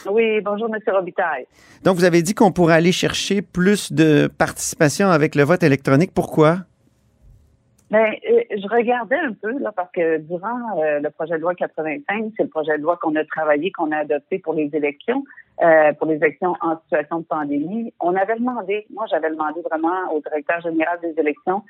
Oui, 0.09 0.39
bonjour, 0.41 0.67
M. 0.73 0.79
Robitaille. 0.87 1.45
Donc, 1.83 1.97
vous 1.97 2.05
avez 2.05 2.21
dit 2.21 2.33
qu'on 2.33 2.51
pourrait 2.51 2.75
aller 2.75 2.91
chercher 2.91 3.41
plus 3.41 3.91
de 3.91 4.27
participation 4.37 5.09
avec 5.09 5.35
le 5.35 5.43
vote 5.43 5.61
électronique. 5.61 6.11
Pourquoi? 6.13 6.59
Ben, 7.95 8.13
euh, 8.29 8.41
je 8.51 8.67
regardais 8.67 9.15
un 9.15 9.31
peu 9.31 9.57
là 9.57 9.71
parce 9.73 9.89
que 9.93 10.17
durant 10.17 10.77
euh, 10.79 10.99
le 10.99 11.09
projet 11.11 11.35
de 11.35 11.41
loi 11.41 11.55
85, 11.55 12.33
c'est 12.35 12.43
le 12.43 12.49
projet 12.49 12.77
de 12.77 12.83
loi 12.83 12.97
qu'on 13.01 13.15
a 13.15 13.23
travaillé, 13.23 13.71
qu'on 13.71 13.89
a 13.93 13.99
adopté 13.99 14.37
pour 14.37 14.53
les 14.53 14.69
élections, 14.73 15.23
euh, 15.63 15.93
pour 15.93 16.07
les 16.07 16.15
élections 16.15 16.55
en 16.59 16.77
situation 16.81 17.19
de 17.19 17.23
pandémie. 17.23 17.93
On 18.01 18.13
avait 18.17 18.35
demandé, 18.35 18.85
moi 18.93 19.05
j'avais 19.09 19.29
demandé 19.29 19.61
vraiment 19.61 20.11
au 20.13 20.19
directeur 20.19 20.59
général 20.59 20.99
des 21.01 21.17
élections 21.17 21.63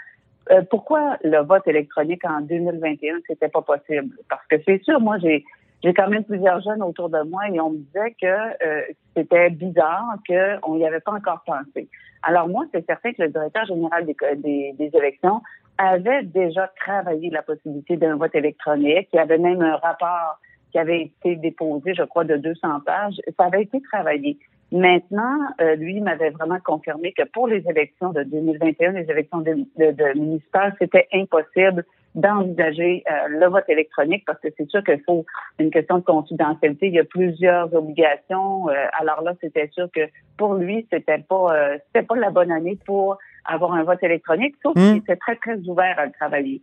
pourquoi 0.72 1.18
le 1.24 1.44
vote 1.44 1.68
électronique 1.68 2.24
en 2.26 2.42
2021 2.42 3.18
c'était 3.28 3.50
pas 3.50 3.62
possible? 3.62 4.16
Parce 4.28 4.46
que 4.48 4.56
c'est 4.66 4.82
sûr, 4.84 5.00
moi 5.00 5.20
j'ai 5.20 5.44
j'ai 5.84 5.94
quand 5.94 6.08
même 6.08 6.24
plusieurs 6.24 6.60
jeunes 6.62 6.82
autour 6.82 7.10
de 7.10 7.22
moi 7.22 7.42
et 7.52 7.60
on 7.60 7.70
me 7.70 7.78
disait 7.78 8.16
que 8.20 8.94
c'était 9.16 9.52
bizarre 9.52 10.16
qu'on 10.28 10.76
n'y 10.76 10.88
avait 10.88 11.02
pas 11.02 11.12
encore 11.12 11.44
pensé. 11.46 11.88
Alors 12.24 12.48
moi, 12.48 12.66
c'est 12.74 12.84
certain 12.88 13.14
que 13.14 13.22
le 13.22 13.30
directeur 13.30 13.66
général 13.66 14.06
des, 14.06 14.16
des, 14.38 14.74
des 14.74 14.98
élections 14.98 15.42
avait 15.78 16.24
déjà 16.24 16.72
travaillé 16.80 17.30
la 17.30 17.42
possibilité 17.42 17.98
d'un 17.98 18.16
vote 18.16 18.36
électronique. 18.36 19.10
Il 19.14 19.18
y 19.18 19.20
avait 19.20 19.38
même 19.38 19.62
un 19.62 19.76
rapport 19.78 20.40
qui 20.72 20.80
avait 20.80 21.02
été 21.04 21.36
déposé, 21.36 21.94
je 21.94 22.04
crois, 22.04 22.24
de 22.24 22.38
200 22.38 22.82
pages. 22.86 23.16
Ça 23.38 23.46
avait 23.46 23.64
été 23.64 23.82
travaillé. 23.82 24.38
Maintenant, 24.72 25.40
euh, 25.62 25.76
lui 25.76 26.02
m'avait 26.02 26.32
vraiment 26.32 26.60
confirmé 26.64 27.14
que 27.14 27.24
pour 27.24 27.48
les 27.48 27.64
élections 27.70 28.12
de 28.12 28.24
2021, 28.24 28.92
les 28.92 29.10
élections 29.10 29.40
de, 29.40 29.54
de, 29.78 29.92
de 29.92 30.20
municipales, 30.20 30.76
c'était 30.80 31.08
impossible 31.14 31.86
d'envisager 32.16 33.04
euh, 33.10 33.28
le 33.28 33.48
vote 33.48 33.66
électronique 33.68 34.24
parce 34.26 34.40
que 34.40 34.48
c'est 34.58 34.70
sûr 34.70 34.84
qu'il 34.84 35.02
faut 35.06 35.26
une 35.60 35.70
question 35.70 36.00
de 36.00 36.04
confidentialité. 36.04 36.88
Il 36.88 36.94
y 36.94 37.00
a 37.00 37.04
plusieurs 37.04 37.74
obligations. 37.74 38.70
Euh, 38.70 38.74
alors 39.00 39.22
là, 39.22 39.34
c'était 39.42 39.70
sûr 39.74 39.88
que 39.94 40.02
pour 40.38 40.56
lui, 40.56 40.88
c'était 40.92 41.20
pas 41.20 41.54
c'était 41.88 42.06
pas 42.06 42.16
la 42.16 42.30
bonne 42.30 42.52
année 42.52 42.78
pour 42.86 43.18
avoir 43.46 43.74
un 43.74 43.84
vote 43.84 44.02
électronique, 44.02 44.56
sauf 44.64 44.74
qu'il 44.74 44.98
était 44.98 45.16
très, 45.16 45.36
très 45.36 45.58
ouvert 45.68 46.00
à 46.00 46.06
le 46.06 46.12
travailler. 46.12 46.62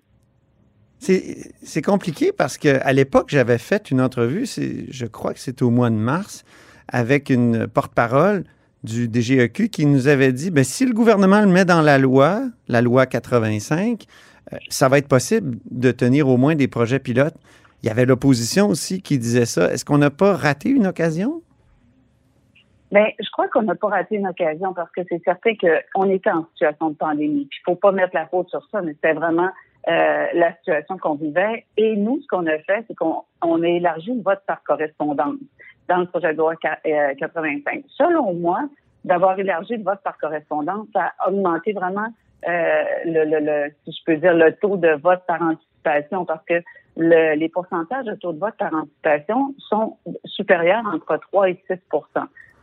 C'est 0.98 1.82
compliqué 1.82 2.32
parce 2.32 2.58
qu'à 2.58 2.92
l'époque, 2.92 3.26
j'avais 3.28 3.58
fait 3.58 3.90
une 3.90 4.00
entrevue, 4.00 4.46
je 4.46 5.06
crois 5.06 5.32
que 5.34 5.40
c'était 5.40 5.64
au 5.64 5.70
mois 5.70 5.90
de 5.90 5.96
mars, 5.96 6.44
avec 6.88 7.28
une 7.28 7.66
porte-parole 7.66 8.44
du 8.84 9.08
DGEQ 9.08 9.68
qui 9.68 9.86
nous 9.86 10.08
avait 10.08 10.32
dit 10.32 10.50
ben, 10.50 10.64
si 10.64 10.84
le 10.86 10.92
gouvernement 10.92 11.40
le 11.40 11.48
met 11.48 11.64
dans 11.64 11.82
la 11.82 11.98
loi, 11.98 12.42
la 12.68 12.82
loi 12.82 13.06
85, 13.06 14.02
euh, 14.02 14.04
ça 14.68 14.88
va 14.88 14.98
être 14.98 15.08
possible 15.08 15.58
de 15.70 15.90
tenir 15.90 16.28
au 16.28 16.36
moins 16.36 16.54
des 16.54 16.68
projets 16.68 16.98
pilotes. 16.98 17.34
Il 17.82 17.88
y 17.88 17.90
avait 17.90 18.06
l'opposition 18.06 18.68
aussi 18.68 19.02
qui 19.02 19.18
disait 19.18 19.46
ça. 19.46 19.72
Est-ce 19.72 19.84
qu'on 19.84 19.98
n'a 19.98 20.10
pas 20.10 20.34
raté 20.34 20.68
une 20.68 20.86
occasion? 20.86 21.42
Bien, 22.92 23.06
je 23.18 23.30
crois 23.30 23.48
qu'on 23.48 23.62
n'a 23.62 23.74
pas 23.74 23.88
raté 23.88 24.16
une 24.16 24.26
occasion 24.26 24.74
parce 24.74 24.90
que 24.92 25.00
c'est 25.08 25.22
certain 25.24 25.52
qu'on 25.94 26.10
était 26.10 26.30
en 26.30 26.46
situation 26.52 26.90
de 26.90 26.94
pandémie. 26.94 27.48
Il 27.50 27.62
faut 27.64 27.74
pas 27.74 27.90
mettre 27.90 28.14
la 28.14 28.26
faute 28.26 28.50
sur 28.50 28.62
ça, 28.70 28.82
mais 28.82 28.92
c'était 28.92 29.14
vraiment 29.14 29.48
euh, 29.88 30.26
la 30.34 30.54
situation 30.58 30.98
qu'on 30.98 31.14
vivait. 31.14 31.64
Et 31.76 31.96
nous, 31.96 32.20
ce 32.20 32.26
qu'on 32.28 32.46
a 32.46 32.58
fait, 32.58 32.84
c'est 32.86 32.94
qu'on 32.94 33.22
on 33.40 33.62
a 33.62 33.66
élargi 33.66 34.14
le 34.14 34.22
vote 34.22 34.42
par 34.46 34.62
correspondance 34.62 35.36
dans 35.88 35.96
le 35.98 36.06
projet 36.06 36.32
de 36.32 36.38
loi 36.38 36.54
85. 36.56 36.84
Euh, 36.86 37.80
Selon 37.96 38.34
moi, 38.34 38.60
d'avoir 39.04 39.38
élargi 39.38 39.76
le 39.76 39.82
vote 39.82 40.00
par 40.04 40.18
correspondance, 40.18 40.86
ça 40.92 41.12
a 41.18 41.30
augmenté 41.30 41.72
vraiment 41.72 42.06
euh, 42.06 42.08
le, 42.46 43.24
le, 43.24 43.38
le, 43.40 43.72
si 43.84 43.92
je 43.92 44.04
peux 44.04 44.16
dire, 44.16 44.34
le 44.34 44.54
taux 44.56 44.76
de 44.76 44.90
vote 45.00 45.22
par 45.26 45.42
anticipation 45.42 46.24
parce 46.24 46.44
que 46.44 46.62
le, 46.96 47.34
les 47.34 47.48
pourcentages 47.48 48.04
de 48.04 48.14
taux 48.14 48.32
de 48.32 48.38
vote 48.38 48.56
par 48.58 48.74
anticipation 48.74 49.54
sont 49.58 49.96
supérieurs 50.24 50.84
entre 50.86 51.16
3 51.16 51.50
et 51.50 51.62
6 51.70 51.78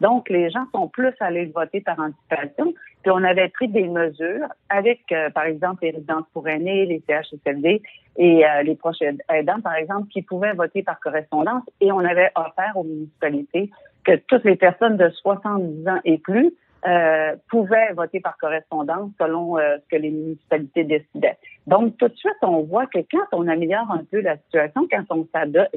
donc, 0.01 0.29
les 0.29 0.49
gens 0.49 0.65
sont 0.73 0.87
plus 0.87 1.13
allés 1.19 1.45
voter 1.47 1.81
par 1.81 1.99
anticipation. 1.99 2.73
Puis 3.01 3.11
on 3.11 3.23
avait 3.23 3.49
pris 3.49 3.67
des 3.67 3.87
mesures 3.87 4.47
avec, 4.69 4.99
euh, 5.11 5.29
par 5.29 5.45
exemple, 5.45 5.83
les 5.83 5.91
résidences 5.91 6.25
pour 6.33 6.47
aînés, 6.47 6.85
les 6.85 7.03
CHSLD 7.07 7.81
et 8.17 8.45
euh, 8.45 8.63
les 8.63 8.75
proches 8.75 9.01
aidants, 9.29 9.61
par 9.61 9.75
exemple, 9.75 10.07
qui 10.09 10.21
pouvaient 10.21 10.53
voter 10.53 10.83
par 10.83 10.99
correspondance. 10.99 11.63
Et 11.81 11.91
on 11.91 11.99
avait 11.99 12.31
offert 12.35 12.73
aux 12.75 12.83
municipalités 12.83 13.69
que 14.05 14.15
toutes 14.27 14.45
les 14.45 14.55
personnes 14.55 14.97
de 14.97 15.09
70 15.09 15.87
ans 15.87 15.99
et 16.05 16.17
plus 16.17 16.53
euh, 16.87 17.35
pouvaient 17.49 17.91
voter 17.93 18.19
par 18.19 18.37
correspondance 18.37 19.11
selon 19.19 19.57
euh, 19.57 19.77
ce 19.77 19.95
que 19.95 20.01
les 20.01 20.11
municipalités 20.11 20.83
décidaient. 20.83 21.37
Donc, 21.67 21.97
tout 21.97 22.07
de 22.07 22.15
suite, 22.15 22.37
on 22.41 22.63
voit 22.63 22.85
que 22.85 22.99
quand 23.11 23.25
on 23.33 23.47
améliore 23.47 23.91
un 23.91 24.03
peu 24.09 24.21
la 24.21 24.37
situation, 24.37 24.87
quand 24.89 25.03
on 25.09 25.27
s'adapte, 25.33 25.75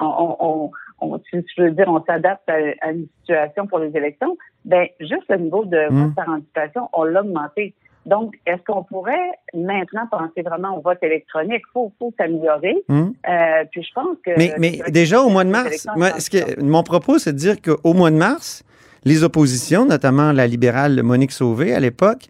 on, 0.00 0.36
on, 0.40 0.70
on, 1.00 1.18
si 1.30 1.44
je 1.56 1.62
veux 1.62 1.70
dire, 1.72 1.88
on 1.88 2.02
s'adapte 2.04 2.48
à, 2.48 2.90
une 2.90 3.06
situation 3.20 3.66
pour 3.66 3.80
les 3.80 3.96
élections, 3.96 4.36
ben 4.64 4.86
juste 5.00 5.24
le 5.28 5.38
niveau 5.38 5.64
de 5.64 5.90
mmh. 5.90 6.04
vote 6.04 6.14
par 6.14 6.28
anticipation, 6.28 6.88
on 6.92 7.04
l'a 7.04 7.20
augmenté. 7.20 7.74
Donc, 8.06 8.36
est-ce 8.46 8.62
qu'on 8.62 8.84
pourrait 8.84 9.30
maintenant 9.52 10.06
penser 10.10 10.42
vraiment 10.42 10.78
au 10.78 10.80
vote 10.80 11.02
électronique? 11.02 11.62
Il 11.68 11.72
faut, 11.72 11.92
faut 11.98 12.12
s'améliorer. 12.16 12.76
Mmh. 12.88 13.10
Euh, 13.28 13.64
puis 13.70 13.82
je 13.82 13.92
pense 13.92 14.16
que... 14.24 14.30
Mais, 14.38 14.54
mais 14.58 14.80
déjà, 14.90 15.20
au 15.20 15.28
mois 15.28 15.44
de 15.44 15.50
mars, 15.50 15.86
moi, 15.94 16.18
ce 16.18 16.30
que, 16.30 16.62
mon 16.62 16.82
propos, 16.82 17.18
c'est 17.18 17.32
de 17.32 17.38
dire 17.38 17.56
qu'au 17.60 17.92
mois 17.92 18.10
de 18.10 18.16
mars, 18.16 18.64
les 19.08 19.24
oppositions, 19.24 19.86
notamment 19.86 20.32
la 20.32 20.46
libérale 20.46 21.02
Monique 21.02 21.32
Sauvé 21.32 21.72
à 21.72 21.80
l'époque, 21.80 22.28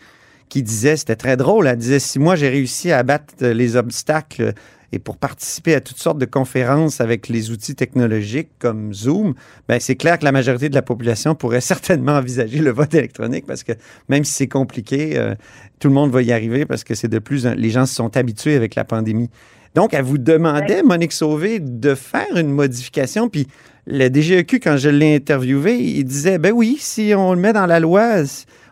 qui 0.48 0.62
disait, 0.62 0.96
c'était 0.96 1.16
très 1.16 1.36
drôle, 1.36 1.66
elle 1.66 1.76
disait, 1.76 1.98
si 1.98 2.20
moi 2.20 2.36
j'ai 2.36 2.48
réussi 2.48 2.92
à 2.92 2.98
abattre 2.98 3.44
les 3.44 3.74
obstacles 3.74 4.54
et 4.92 4.98
pour 4.98 5.16
participer 5.16 5.74
à 5.74 5.80
toutes 5.80 5.98
sortes 5.98 6.18
de 6.18 6.24
conférences 6.24 7.00
avec 7.00 7.28
les 7.28 7.50
outils 7.50 7.74
technologiques 7.74 8.48
comme 8.58 8.94
Zoom, 8.94 9.34
ben 9.68 9.78
c'est 9.80 9.96
clair 9.96 10.18
que 10.18 10.24
la 10.24 10.32
majorité 10.32 10.68
de 10.68 10.74
la 10.74 10.82
population 10.82 11.34
pourrait 11.34 11.60
certainement 11.62 12.12
envisager 12.12 12.58
le 12.58 12.70
vote 12.70 12.94
électronique 12.94 13.44
parce 13.46 13.64
que 13.64 13.72
même 14.08 14.24
si 14.24 14.32
c'est 14.32 14.48
compliqué, 14.48 15.18
euh, 15.18 15.34
tout 15.78 15.88
le 15.88 15.94
monde 15.94 16.10
va 16.10 16.22
y 16.22 16.32
arriver 16.32 16.64
parce 16.64 16.84
que 16.84 16.94
c'est 16.94 17.08
de 17.08 17.18
plus, 17.18 17.46
les 17.46 17.70
gens 17.70 17.86
se 17.86 17.94
sont 17.94 18.16
habitués 18.16 18.56
avec 18.56 18.74
la 18.74 18.84
pandémie. 18.84 19.30
Donc, 19.74 19.94
elle 19.94 20.02
vous 20.02 20.18
demandait, 20.18 20.82
Monique 20.82 21.12
Sauvé, 21.12 21.60
de 21.60 21.94
faire 21.94 22.36
une 22.36 22.50
modification, 22.50 23.28
puis 23.28 23.46
le 23.86 24.08
DGEQ, 24.08 24.60
quand 24.60 24.76
je 24.76 24.88
l'ai 24.88 25.14
interviewé, 25.14 25.76
il 25.76 26.04
disait, 26.04 26.38
ben 26.38 26.52
oui, 26.52 26.78
si 26.80 27.12
on 27.16 27.34
le 27.34 27.40
met 27.40 27.52
dans 27.52 27.66
la 27.66 27.78
loi, 27.78 28.22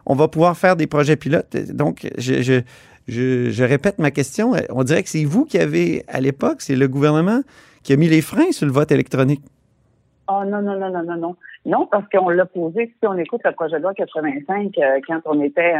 on 0.04 0.14
va 0.14 0.28
pouvoir 0.28 0.56
faire 0.56 0.76
des 0.76 0.86
projets 0.86 1.16
pilotes. 1.16 1.56
Donc, 1.70 2.08
je, 2.18 2.42
je, 2.42 2.60
répète 3.08 3.98
ma 3.98 4.10
question. 4.10 4.52
On 4.70 4.82
dirait 4.84 5.02
que 5.02 5.08
c'est 5.08 5.24
vous 5.24 5.44
qui 5.44 5.58
avez, 5.58 6.04
à 6.08 6.20
l'époque, 6.20 6.60
c'est 6.60 6.76
le 6.76 6.88
gouvernement 6.88 7.40
qui 7.82 7.92
a 7.92 7.96
mis 7.96 8.08
les 8.08 8.20
freins 8.20 8.50
sur 8.52 8.66
le 8.66 8.72
vote 8.72 8.90
électronique. 8.90 9.42
Oh 10.28 10.42
non, 10.44 10.60
non, 10.60 10.76
non, 10.76 10.90
non, 10.90 11.04
non, 11.04 11.16
non. 11.16 11.36
Non, 11.64 11.86
parce 11.86 12.08
qu'on 12.08 12.28
l'a 12.28 12.46
posé, 12.46 12.86
si 12.86 13.06
on 13.06 13.16
écoute 13.16 13.42
le 13.44 13.52
projet 13.52 13.76
de 13.76 13.82
loi 13.82 13.94
85, 13.94 14.76
euh, 14.78 15.00
quand 15.06 15.20
on 15.24 15.40
était 15.40 15.74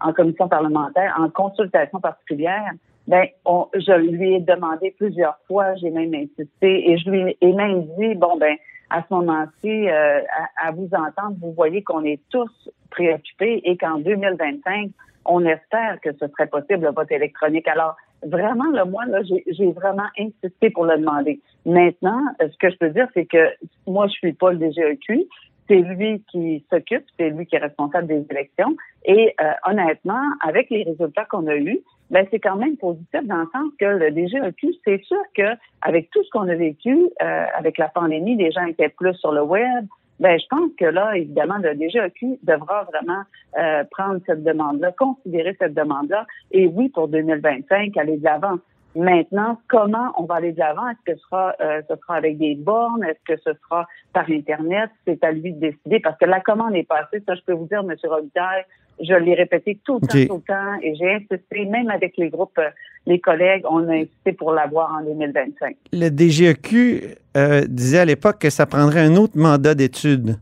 en, 0.00 0.12
commission 0.12 0.48
parlementaire, 0.48 1.14
en 1.18 1.28
consultation 1.28 2.00
particulière, 2.00 2.70
ben, 3.06 3.26
je 3.46 3.98
lui 3.98 4.34
ai 4.34 4.40
demandé 4.40 4.94
plusieurs 4.96 5.38
fois, 5.46 5.74
j'ai 5.76 5.90
même 5.90 6.14
insisté, 6.14 6.90
et 6.90 6.98
je 6.98 7.10
lui 7.10 7.36
ai 7.40 7.52
même 7.52 7.86
dit, 7.98 8.14
bon, 8.14 8.36
ben, 8.38 8.56
à 8.90 9.02
ce 9.08 9.14
moment-ci, 9.14 9.88
euh, 9.88 10.20
à, 10.62 10.70
vous 10.70 10.88
entendre, 10.92 11.36
vous 11.40 11.52
voyez 11.52 11.82
qu'on 11.82 12.04
est 12.04 12.20
tous 12.30 12.70
préoccupés 12.90 13.62
et 13.64 13.76
qu'en 13.76 13.98
2025, 13.98 14.90
on 15.24 15.44
espère 15.44 16.00
que 16.02 16.12
ce 16.12 16.26
serait 16.28 16.46
possible 16.46 16.84
le 16.84 16.92
vote 16.92 17.10
électronique. 17.10 17.68
Alors, 17.68 17.96
vraiment, 18.26 18.70
là, 18.70 18.84
moi, 18.84 19.04
là, 19.06 19.20
j'ai 19.22 19.72
vraiment 19.72 20.08
insisté 20.18 20.70
pour 20.70 20.84
le 20.84 20.98
demander. 20.98 21.40
Maintenant, 21.66 22.20
ce 22.40 22.56
que 22.58 22.70
je 22.70 22.76
peux 22.76 22.90
dire, 22.90 23.08
c'est 23.14 23.26
que 23.26 23.48
moi, 23.86 24.06
je 24.08 24.12
suis 24.12 24.32
pas 24.32 24.52
le 24.52 24.58
DGEQ. 24.58 25.26
C'est 25.68 25.78
lui 25.78 26.22
qui 26.30 26.64
s'occupe, 26.70 27.04
c'est 27.18 27.30
lui 27.30 27.46
qui 27.46 27.54
est 27.54 27.60
responsable 27.60 28.08
des 28.08 28.26
élections. 28.30 28.76
Et 29.04 29.34
euh, 29.40 29.52
honnêtement, 29.64 30.22
avec 30.40 30.68
les 30.70 30.82
résultats 30.82 31.24
qu'on 31.24 31.46
a 31.46 31.54
eus, 31.56 31.78
ben 32.10 32.26
c'est 32.30 32.40
quand 32.40 32.56
même 32.56 32.76
positif 32.76 33.20
dans 33.22 33.38
le 33.38 33.48
sens 33.52 33.72
que 33.78 33.86
le 33.86 34.10
DGEQ, 34.10 34.74
c'est 34.84 35.02
sûr 35.04 35.22
que 35.34 35.54
avec 35.80 36.10
tout 36.10 36.22
ce 36.24 36.30
qu'on 36.30 36.48
a 36.48 36.54
vécu 36.54 37.08
euh, 37.22 37.44
avec 37.56 37.78
la 37.78 37.88
pandémie, 37.88 38.36
les 38.36 38.50
gens 38.50 38.66
étaient 38.66 38.90
plus 38.90 39.14
sur 39.14 39.32
le 39.32 39.42
web. 39.42 39.86
Ben 40.22 40.38
je 40.38 40.46
pense 40.48 40.70
que 40.78 40.84
là, 40.84 41.16
évidemment, 41.16 41.58
le 41.58 41.74
DGEQ 41.74 42.38
devra 42.44 42.84
vraiment 42.84 43.22
euh, 43.58 43.82
prendre 43.90 44.20
cette 44.24 44.44
demande-là, 44.44 44.92
considérer 44.92 45.56
cette 45.58 45.74
demande-là, 45.74 46.26
et 46.52 46.68
oui, 46.68 46.90
pour 46.90 47.08
2025, 47.08 47.96
aller 47.96 48.18
de 48.18 48.24
l'avant. 48.24 48.58
Maintenant, 48.94 49.58
comment 49.68 50.12
on 50.16 50.24
va 50.24 50.36
aller 50.36 50.52
de 50.52 50.60
l'avant? 50.60 50.88
Est-ce 50.90 51.12
que 51.12 51.18
ce 51.18 51.24
sera, 51.24 51.56
euh, 51.60 51.82
ce 51.90 51.96
sera 51.96 52.14
avec 52.14 52.38
des 52.38 52.54
bornes? 52.54 53.02
Est-ce 53.02 53.34
que 53.34 53.40
ce 53.40 53.58
sera 53.64 53.88
par 54.12 54.30
Internet? 54.30 54.90
C'est 55.08 55.24
à 55.24 55.32
lui 55.32 55.54
de 55.54 55.58
décider 55.58 55.98
parce 55.98 56.16
que 56.18 56.26
la 56.26 56.38
commande 56.38 56.76
est 56.76 56.86
passée. 56.86 57.20
Ça, 57.26 57.34
je 57.34 57.40
peux 57.44 57.54
vous 57.54 57.66
dire, 57.66 57.80
M. 57.80 57.92
Robitaille, 58.04 58.64
je 59.00 59.14
l'ai 59.14 59.34
répété 59.34 59.80
tout 59.84 59.98
le 60.00 60.06
temps, 60.06 60.34
tout 60.34 60.42
le 60.46 60.54
temps, 60.54 60.78
et 60.82 60.94
j'ai 60.94 61.14
insisté, 61.14 61.64
même 61.64 61.90
avec 61.90 62.16
les 62.16 62.30
groupes, 62.30 62.58
euh, 62.58 62.70
les 63.06 63.20
collègues, 63.20 63.64
on 63.68 63.88
a 63.88 63.94
insisté 63.94 64.32
pour 64.32 64.52
l'avoir 64.52 64.94
en 64.94 65.02
2025. 65.02 65.76
Le 65.92 66.08
DGEQ 66.08 67.16
euh, 67.36 67.62
disait 67.66 67.98
à 67.98 68.04
l'époque 68.04 68.38
que 68.38 68.50
ça 68.50 68.66
prendrait 68.66 69.00
un 69.00 69.16
autre 69.16 69.36
mandat 69.36 69.74
d'étude. 69.74 70.38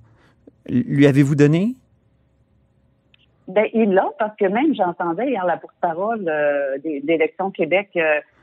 Lui 0.68 1.06
avez-vous 1.06 1.34
donné? 1.34 1.74
Ben, 3.48 3.66
il 3.72 3.90
l'a, 3.90 4.08
parce 4.18 4.36
que 4.36 4.44
même 4.44 4.74
j'entendais 4.74 5.30
hier 5.30 5.44
la 5.44 5.56
porte-parole 5.56 6.24
euh, 6.28 6.78
d'Élections 7.02 7.50
Québec 7.50 7.98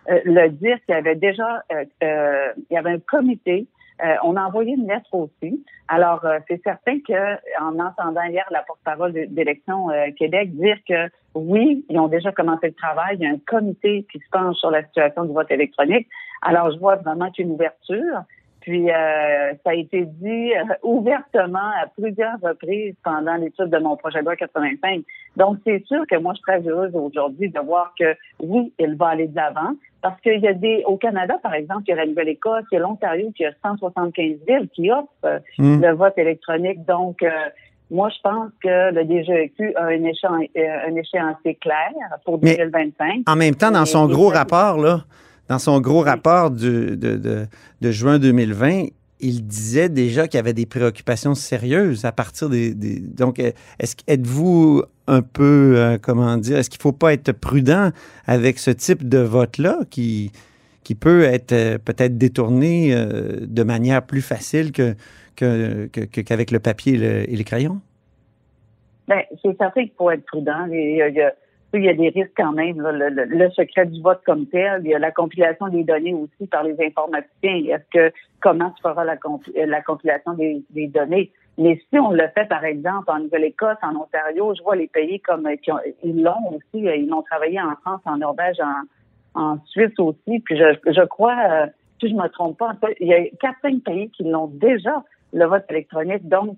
le 0.10 0.48
dire 0.50 0.78
qu'il 0.86 0.96
y 0.96 0.98
avait 0.98 1.16
déjà 1.16 1.64
il 1.72 2.66
y 2.72 2.78
avait 2.78 2.92
un 2.92 3.00
comité 3.00 3.68
Euh, 4.04 4.16
on 4.24 4.36
a 4.36 4.44
envoyé 4.44 4.76
une 4.76 4.88
lettre 4.88 5.14
aussi. 5.14 5.64
Alors, 5.88 6.24
euh, 6.26 6.40
c'est 6.48 6.62
certain 6.64 7.00
que 7.00 7.36
en 7.60 7.80
entendant 7.80 8.24
hier 8.24 8.46
la 8.52 8.62
porte-parole 8.62 9.14
d'élection 9.14 9.88
Québec 10.18 10.56
dire 10.56 10.78
que 10.88 11.10
oui, 11.34 11.86
ils 11.90 12.00
ont 12.00 12.08
déjà 12.08 12.32
commencé 12.32 12.68
le 12.68 12.74
travail, 12.74 13.18
il 13.20 13.24
y 13.24 13.28
a 13.28 13.32
un 13.32 13.40
comité 13.46 14.06
qui 14.12 14.20
se 14.20 14.30
penche 14.32 14.58
sur 14.58 14.72
la 14.72 14.84
situation 14.84 15.26
du 15.26 15.34
vote 15.34 15.52
électronique. 15.52 16.08
Alors, 16.42 16.72
je 16.72 16.78
vois 16.78 16.96
vraiment 16.96 17.32
qu'une 17.32 17.52
ouverture. 17.52 18.22
Puis, 18.68 18.92
euh, 18.92 19.54
ça 19.64 19.70
a 19.70 19.74
été 19.76 20.04
dit 20.06 20.52
euh, 20.54 20.74
ouvertement 20.84 21.72
à 21.82 21.88
plusieurs 21.98 22.38
reprises 22.44 22.96
pendant 23.02 23.36
l'étude 23.36 23.68
de 23.70 23.78
mon 23.78 23.96
projet 23.96 24.20
de 24.20 24.26
loi 24.26 24.36
85. 24.36 25.06
Donc, 25.38 25.60
c'est 25.66 25.86
sûr 25.86 26.06
que 26.06 26.18
moi, 26.18 26.34
je 26.34 26.40
suis 26.40 26.44
très 26.44 26.70
heureuse 26.70 26.94
aujourd'hui 26.94 27.50
de 27.50 27.60
voir 27.62 27.94
que, 27.98 28.14
oui, 28.42 28.74
il 28.78 28.96
va 28.98 29.08
aller 29.08 29.30
de 29.30 29.36
l'avant. 29.38 29.72
Parce 30.02 30.20
qu'il 30.20 30.42
y 30.42 30.50
a 30.50 30.54
des, 30.54 30.84
au 30.86 30.98
Canada, 30.98 31.40
par 31.42 31.54
exemple, 31.54 31.84
il 31.88 31.92
y 31.92 31.94
a 31.94 31.96
la 31.96 32.08
Nouvelle-Écosse, 32.08 32.66
il 32.74 32.76
y 32.76 32.78
a 32.78 32.82
l'Ontario 32.82 33.32
qui 33.38 33.46
a 33.46 33.54
175 33.66 34.36
villes 34.46 34.68
qui 34.74 34.92
offrent 34.92 35.08
euh, 35.24 35.40
Hmm. 35.58 35.82
le 35.82 35.94
vote 35.94 36.18
électronique. 36.18 36.86
Donc, 36.86 37.24
moi, 37.90 38.10
je 38.10 38.20
pense 38.22 38.52
que 38.62 38.92
le 38.94 39.06
DGEQ 39.06 39.76
a 39.78 39.86
un, 39.86 40.04
échéan, 40.04 40.40
un 40.58 40.96
échéancier 40.96 41.56
clair 41.56 41.94
pour 42.26 42.38
Mais 42.44 42.58
2025. 42.58 43.22
En 43.28 43.36
même 43.38 43.56
temps, 43.56 43.72
dans 43.72 43.86
son 43.86 44.10
et 44.10 44.14
gros 44.14 44.28
rapport, 44.28 44.78
là, 44.78 45.00
dans 45.50 45.60
son 45.60 45.80
gros 45.82 46.02
rapport 46.02 46.52
du- 46.52 46.98
de, 46.98 47.16
de- 47.18 47.46
de 47.82 47.92
juin 47.92 48.20
2020, 48.20 48.86
il 49.20 49.48
disait 49.48 49.90
déjà 49.90 50.28
qu'il 50.28 50.38
y 50.38 50.40
avait 50.40 50.54
des 50.54 50.66
préoccupations 50.68 51.34
sérieuses 51.36 52.06
à 52.06 52.12
partir 52.12 52.50
des. 52.50 52.74
des- 52.76 53.00
donc, 53.00 53.40
est-ce 53.40 53.96
êtes-vous 54.08 54.84
un 55.08 55.22
peu, 55.22 55.74
euh, 55.78 55.98
comment 56.02 56.38
dire, 56.38 56.58
est-ce 56.58 56.70
qu'il 56.70 56.80
ne 56.80 56.84
faut 56.84 56.92
pas 56.92 57.14
être 57.14 57.32
prudent 57.32 57.92
avec 58.26 58.60
ce 58.60 58.70
type 58.72 59.08
de 59.08 59.18
vote-là 59.20 59.80
qui, 59.90 60.32
qui 60.84 60.94
peut 60.96 61.24
être 61.24 61.54
euh, 61.54 61.78
peut-être 61.84 62.18
détourné 62.18 62.94
euh, 62.94 63.40
de 63.42 63.64
manière 63.64 64.06
plus 64.06 64.22
facile 64.22 64.72
que, 64.72 64.96
que- 65.36 65.88
que- 65.88 66.02
que- 66.02 66.22
qu'avec 66.22 66.52
le 66.52 66.60
papier 66.60 66.94
et, 66.94 66.98
le- 66.98 67.32
et 67.32 67.36
les 67.36 67.44
crayons? 67.44 67.80
Ben, 69.08 69.22
c'est 69.42 69.58
certain 69.58 69.84
qu'il 69.84 69.94
faut 69.98 70.12
être 70.12 70.26
prudent. 70.26 70.68
Il 70.70 70.98
y 70.98 71.02
a, 71.02 71.08
il 71.08 71.16
y 71.16 71.22
a- 71.22 71.34
il 71.74 71.84
y 71.84 71.90
a 71.90 71.94
des 71.94 72.10
risques 72.10 72.34
quand 72.38 72.54
même. 72.54 72.80
là. 72.82 72.92
Le, 72.92 73.10
le- 73.10 73.26
le 73.26 73.50
secret 73.52 73.86
du 73.86 74.02
vote 74.02 74.22
comme 74.26 74.46
tel, 74.48 74.82
il 74.84 74.92
y 74.92 74.96
a 74.96 75.00
la 75.00 75.12
compilation 75.12 75.68
des 75.68 75.84
données 75.84 76.14
aussi 76.14 76.48
par 76.48 76.64
les 76.64 76.76
informaticiens. 76.84 77.76
Est-ce 77.76 77.90
que 77.92 78.14
comment 78.42 78.74
se 78.76 78.82
fera 78.82 79.04
la, 79.04 79.14
euh, 79.16 79.66
la 79.66 79.82
compilation 79.82 80.34
des, 80.34 80.64
des 80.72 80.88
données? 80.88 81.32
Mais 81.60 81.82
si 81.90 82.00
on 82.00 82.12
le 82.12 82.28
fait, 82.36 82.48
par 82.48 82.64
exemple, 82.66 83.10
en 83.10 83.20
Nouvelle-Écosse, 83.20 83.78
en 83.82 83.96
Ontario, 83.96 84.54
je 84.56 84.62
vois 84.64 84.76
les 84.76 84.88
pays 84.88 85.20
comme 85.22 85.48
euh, 85.48 85.56
qui 85.56 85.72
ont, 85.72 85.80
ils 86.04 86.22
l'ont 86.22 86.50
aussi, 86.56 86.88
euh, 86.88 86.96
ils 86.96 87.08
l'ont 87.10 87.24
travaillé 87.24 87.60
en 87.60 87.76
France, 87.82 88.02
en 88.06 88.18
Norvège, 88.18 88.58
en, 88.60 89.42
en 89.42 89.58
Suisse 89.66 89.98
aussi. 90.00 90.40
Puis 90.46 90.56
je, 90.58 90.78
je 90.92 91.02
crois, 91.06 91.36
euh, 91.50 91.66
si 92.00 92.10
je 92.10 92.16
me 92.16 92.28
trompe 92.28 92.58
pas, 92.60 92.74
il 93.00 93.08
y 93.08 93.14
a 93.14 93.24
quatre, 93.40 93.58
cinq 93.64 93.84
pays 93.84 94.10
qui 94.12 94.24
l'ont 94.24 94.48
déjà, 94.48 95.04
le 95.34 95.46
vote 95.46 95.66
électronique. 95.70 96.28
Donc, 96.30 96.58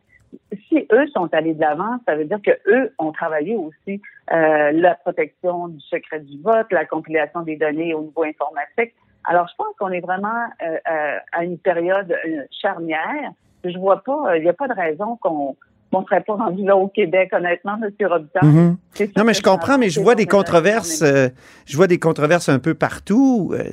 si 0.67 0.87
eux 0.91 1.07
sont 1.07 1.33
allés 1.33 1.53
de 1.53 1.61
l'avant, 1.61 1.99
ça 2.07 2.15
veut 2.15 2.25
dire 2.25 2.41
que 2.41 2.51
eux 2.67 2.93
ont 2.99 3.11
travaillé 3.11 3.55
aussi 3.55 4.01
euh, 4.31 4.71
la 4.71 4.95
protection 4.95 5.69
du 5.69 5.79
secret 5.81 6.19
du 6.19 6.41
vote, 6.41 6.67
la 6.71 6.85
compilation 6.85 7.41
des 7.41 7.55
données 7.55 7.93
au 7.93 8.01
niveau 8.01 8.23
informatique. 8.23 8.93
Alors, 9.25 9.47
je 9.47 9.55
pense 9.57 9.75
qu'on 9.77 9.91
est 9.91 9.99
vraiment 9.99 10.47
euh, 10.61 10.77
euh, 10.89 11.17
à 11.31 11.43
une 11.43 11.57
période 11.57 12.11
euh, 12.11 12.43
charnière. 12.51 13.31
Je 13.63 13.77
vois 13.77 14.03
pas, 14.03 14.31
euh, 14.31 14.37
il 14.37 14.43
n'y 14.43 14.49
a 14.49 14.53
pas 14.53 14.67
de 14.67 14.73
raison 14.73 15.17
qu'on 15.17 15.55
ne 15.99 16.03
serait 16.05 16.21
pas 16.21 16.35
rendu 16.35 16.63
là 16.63 16.75
au 16.77 16.87
Québec, 16.87 17.29
honnêtement, 17.33 17.75
M. 17.83 17.89
Robitaille. 18.07 18.47
Mhm. 18.47 18.77
Non, 19.17 19.23
mais 19.23 19.33
je 19.33 19.41
comprends, 19.41 19.77
mais 19.77 19.89
je 19.89 19.99
vois 19.99 20.13
des 20.15 20.25
controverses. 20.27 21.01
euh, 21.01 21.29
je 21.65 21.75
vois 21.77 21.87
des 21.87 21.97
controverses 21.99 22.47
un 22.49 22.59
peu 22.59 22.73
partout. 22.75 23.53
Euh, 23.53 23.63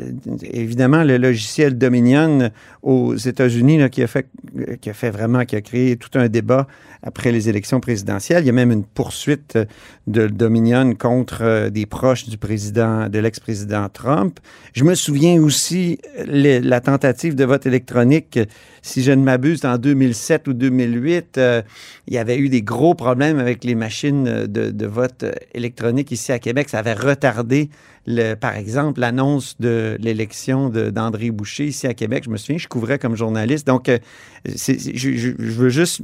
évidemment, 0.43 1.03
le 1.05 1.19
logiciel 1.19 1.77
Dominion 1.77 2.51
aux 2.83 3.15
États-Unis, 3.15 3.91
qui 3.91 4.03
a 4.03 4.07
fait, 4.07 4.27
euh, 4.59 4.77
qui 4.81 4.89
a 4.89 4.95
fait 4.95 5.11
vraiment, 5.11 5.45
qui 5.45 5.57
a 5.57 5.61
créé 5.61 5.97
tout 5.97 6.11
un 6.19 6.29
débat 6.29 6.67
après 7.03 7.33
les 7.33 7.49
élections 7.49 7.81
présidentielles. 7.81 8.43
Il 8.45 8.47
y 8.47 8.51
a 8.51 8.53
même 8.53 8.73
une 8.73 8.85
poursuite 8.85 9.59
de 10.07 10.27
Dominion 10.29 10.95
contre 10.95 11.69
des 11.69 11.87
proches 11.87 12.29
du 12.29 12.39
président, 12.39 13.09
de 13.09 13.19
l'ex-président 13.19 13.89
Trump. 13.89 14.39
Je 14.75 14.85
me 14.85 14.95
souviens 14.95 15.41
aussi 15.41 15.99
les- 16.27 16.61
la 16.61 16.81
tentative 16.81 17.35
de 17.35 17.45
vote 17.45 17.67
électronique, 17.67 18.39
si 18.83 19.03
je 19.03 19.13
ne 19.13 19.23
m'abuse, 19.23 19.65
en 19.65 19.77
2007 19.79 20.49
ou 20.49 20.53
2008. 20.53 21.39
euh, 21.39 21.63
il 22.07 22.14
y 22.14 22.19
avait 22.19 22.38
eu 22.38 22.49
des 22.49 22.62
gros 22.62 22.95
problèmes 22.95 23.38
avec 23.38 23.64
les 23.64 23.75
machines 23.75 24.27
euh, 24.29 24.47
de, 24.47 24.87
vote 24.87 25.25
euh, 25.25 25.33
électronique 25.55 26.12
ici 26.12 26.33
à 26.33 26.38
Québec. 26.38 26.69
Ça 26.69 26.79
avait 26.79 26.95
retardé, 26.95 27.69
le, 28.07 28.35
par 28.35 28.57
exemple, 28.57 29.01
l'annonce 29.01 29.57
de 29.61 29.97
l'élection 30.01 30.69
d'André 30.69 31.31
Boucher 31.31 31.66
ici 31.66 31.87
à 31.87 31.95
Québec. 31.95 32.25
Je 32.25 32.31
me 32.31 32.37
souviens, 32.37 32.59
je 32.59 32.69
couvrais 32.69 32.99
comme 32.99 33.16
journaliste. 33.16 33.66
Donc, 33.66 33.88
euh, 33.88 33.99
je, 34.47 35.35
veux 35.38 35.69
juste 35.69 36.03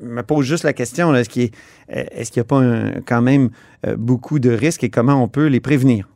me 0.00 0.22
pose 0.22 0.46
juste 0.46 0.62
la 0.62 0.72
question, 0.72 1.12
est-ce 1.16 1.28
qu'il 1.28 1.50
n'y 1.90 2.40
a 2.40 2.44
pas 2.44 2.62
quand 3.06 3.22
même 3.22 3.50
beaucoup 3.96 4.38
de 4.38 4.50
risques 4.50 4.84
et 4.84 4.88
comment 4.88 5.20
on 5.20 5.26
peut 5.26 5.46
les 5.46 5.58
prévenir? 5.58 6.08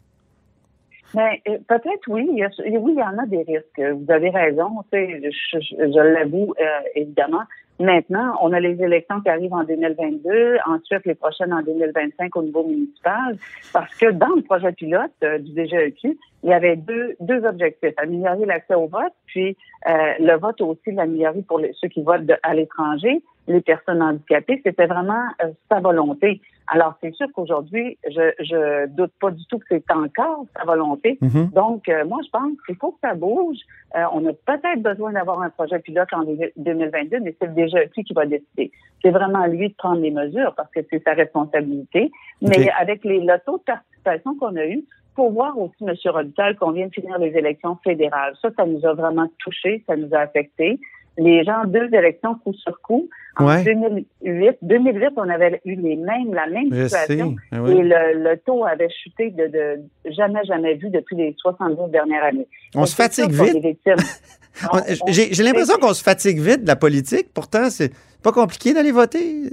Ben, 1.15 1.31
euh, 1.49 1.57
peut-être 1.67 2.07
oui. 2.09 2.29
Il 2.31 2.39
y 2.39 2.45
a- 2.45 2.79
oui, 2.81 2.93
il 2.95 2.99
y 2.99 3.03
en 3.03 3.17
a 3.19 3.27
des 3.27 3.43
risques. 3.43 3.81
Vous 3.81 4.11
avez 4.13 4.31
raison. 4.31 4.69
Je, 4.93 5.31
je, 5.31 5.59
je 5.61 6.01
l'avoue, 6.15 6.55
euh, 6.61 6.65
évidemment. 6.95 7.43
Maintenant, 7.81 8.35
on 8.43 8.53
a 8.53 8.59
les 8.59 8.83
élections 8.83 9.21
qui 9.21 9.29
arrivent 9.29 9.55
en 9.55 9.63
2022, 9.63 10.57
ensuite 10.67 11.07
les 11.07 11.15
prochaines 11.15 11.53
en 11.53 11.63
2025 11.63 12.35
au 12.37 12.43
niveau 12.43 12.65
municipal, 12.65 13.37
parce 13.73 13.95
que 13.97 14.11
dans 14.11 14.35
le 14.35 14.43
projet 14.43 14.73
pilote 14.73 15.13
euh, 15.23 15.39
du 15.39 15.53
DGEQ, 15.53 16.19
il 16.43 16.51
y 16.51 16.53
avait 16.53 16.75
deux, 16.75 17.15
deux 17.21 17.45
objectifs. 17.45 17.95
Améliorer 17.97 18.47
l'accès 18.47 18.75
au 18.75 18.89
vote, 18.89 19.13
puis 19.27 19.57
euh, 19.89 19.93
le 20.19 20.37
vote 20.39 20.61
aussi 20.61 20.91
l'améliorer 20.91 21.43
pour 21.47 21.61
les- 21.61 21.73
ceux 21.75 21.89
qui 21.89 22.03
votent 22.03 22.27
de- 22.27 22.37
à 22.43 22.53
l'étranger, 22.53 23.23
les 23.49 23.61
personnes 23.61 24.03
handicapées. 24.03 24.61
C'était 24.65 24.87
vraiment 24.87 25.25
euh, 25.43 25.49
sa 25.71 25.81
volonté. 25.81 26.41
Alors, 26.71 26.95
c'est 27.03 27.15
sûr 27.15 27.27
qu'aujourd'hui, 27.35 27.99
je, 28.07 28.31
je 28.41 28.87
doute 28.89 29.13
pas 29.21 29.31
du 29.31 29.43
tout 29.47 29.59
que 29.59 29.65
c'est 29.71 29.91
encore 29.91 30.45
sa 30.55 30.65
volonté. 30.65 31.19
Mhm. 31.23 31.51
Donc, 31.55 31.89
euh, 31.89 32.05
moi, 32.05 32.19
je 32.25 32.31
pense 32.31 32.53
qu'il 32.67 32.77
faut 32.77 32.93
que 32.93 32.99
ça 33.03 33.15
bouge. 33.15 33.57
Euh, 33.97 34.05
on 34.13 34.27
a 34.27 34.33
peut-être 34.33 34.83
besoin 34.83 35.13
d'avoir 35.13 35.41
un 35.41 35.49
projet 35.49 35.79
pilote 35.79 36.09
en 36.13 36.25
2022, 36.57 37.21
mais 37.21 37.35
c'est 37.41 37.47
le 37.47 37.55
DGEQ 37.55 38.05
qui 38.05 38.13
va 38.13 38.27
décider. 38.27 38.71
C'est 39.03 39.11
vraiment 39.11 39.41
à 39.41 39.49
lui 39.49 39.71
de 39.71 39.75
prendre 39.75 40.01
les 40.03 40.11
mesures 40.11 40.55
parce 40.55 40.71
que 40.71 40.81
c'est 40.91 41.03
sa 41.03 41.15
responsabilité. 41.15 42.11
Mais 42.43 42.69
avec 42.79 43.03
les, 43.05 43.21
le 43.21 43.39
taux 43.47 43.59
de 43.59 43.63
participation 43.63 44.37
qu'on 44.37 44.57
a 44.57 44.67
eu, 44.67 44.85
faut 45.17 45.31
voir 45.31 45.59
aussi, 45.59 45.75
M. 45.81 45.95
Rodital, 46.05 46.57
qu'on 46.57 46.73
vient 46.73 46.87
de 46.87 46.93
finir 46.93 47.19
les 47.19 47.37
élections 47.37 47.77
fédérales. 47.83 48.35
Ça, 48.43 48.51
ça 48.57 48.67
nous 48.67 48.85
a 48.87 48.93
vraiment 48.93 49.27
touché, 49.39 49.83
ça 49.87 49.97
nous 49.97 50.15
a 50.15 50.19
affecté. 50.19 50.79
Les 51.21 51.43
gens, 51.45 51.65
deux 51.67 51.89
élections 51.93 52.37
coup 52.37 52.53
sur 52.55 52.81
coup. 52.81 53.09
En 53.37 53.47
Ouais. 53.47 53.63
2008, 53.65 54.59
2008, 54.63 55.09
on 55.17 55.29
avait 55.29 55.61
eu 55.65 55.75
les 55.75 55.97
mêmes, 55.97 56.33
la 56.33 56.47
même 56.47 56.71
situation. 56.89 57.35
oui. 57.53 57.71
Et 57.73 57.83
le, 57.83 58.23
le 58.31 58.37
taux 58.39 58.65
avait 58.65 58.89
chuté 59.03 59.31
de, 59.31 59.47
de 59.47 59.81
jamais, 60.17 60.45
jamais 60.45 60.75
vu 60.75 60.91
depuis 60.91 61.17
les 61.17 61.35
70 61.39 61.91
dernières 61.93 62.25
années. 62.25 62.47
On 62.75 62.87
se 62.87 62.95
fatigue 62.95 63.31
vite. 63.31 63.79
J'ai 65.09 65.43
l'impression 65.43 65.77
qu'on 65.79 65.95
se 65.95 66.03
fatigue 66.03 66.41
vite 66.41 66.63
de 66.63 66.67
la 66.69 66.77
politique. 66.77 67.29
Pourtant, 67.33 67.71
c'est 67.71 67.93
pas 68.23 68.33
compliqué 68.33 68.75
d'aller 68.75 68.93
voter. 68.93 69.45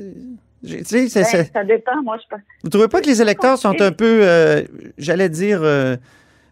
Tu 0.68 0.84
sais, 0.84 1.06
Ben, 1.14 1.46
ça 1.54 1.64
dépend, 1.64 2.02
moi, 2.04 2.18
je 2.24 2.28
pense. 2.30 2.40
Vous 2.64 2.70
trouvez 2.70 2.88
pas 2.88 3.02
que 3.02 3.06
les 3.08 3.22
électeurs 3.22 3.58
sont 3.58 3.80
un 3.80 3.92
peu, 3.92 4.22
euh, 4.24 4.64
j'allais 4.98 5.30
dire, 5.30 5.60
euh, 5.62 5.96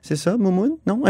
c'est 0.04 0.16
ça, 0.16 0.38
Moumoun? 0.38 0.78
Non? 0.86 1.02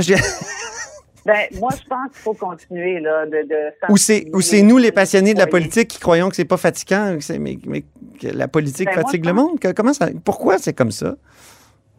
Ben, 1.25 1.47
moi, 1.59 1.69
je 1.71 1.87
pense 1.87 2.11
qu'il 2.11 2.21
faut 2.21 2.33
continuer, 2.33 2.99
là, 2.99 3.25
de, 3.25 3.47
de 3.47 3.55
Ou 3.89 3.97
c'est 3.97 4.25
ou 4.33 4.41
c'est 4.41 4.61
nous, 4.61 4.77
les 4.77 4.91
passionnés 4.91 5.33
de 5.33 5.39
la 5.39 5.47
politique, 5.47 5.87
qui 5.87 5.99
croyons 5.99 6.29
que 6.29 6.35
c'est 6.35 6.43
pas 6.45 6.57
fatigant, 6.57 7.17
que 7.17 7.37
mais, 7.37 7.57
mais 7.65 7.83
que 8.19 8.27
la 8.27 8.47
politique 8.47 8.87
Ben, 8.87 8.95
fatigue 8.95 9.25
le 9.25 9.33
monde? 9.33 9.59
Que- 9.59 9.71
comment 9.71 9.93
ça, 9.93 10.07
pourquoi 10.25 10.57
c'est 10.57 10.73
comme 10.73 10.91
ça? 10.91 11.15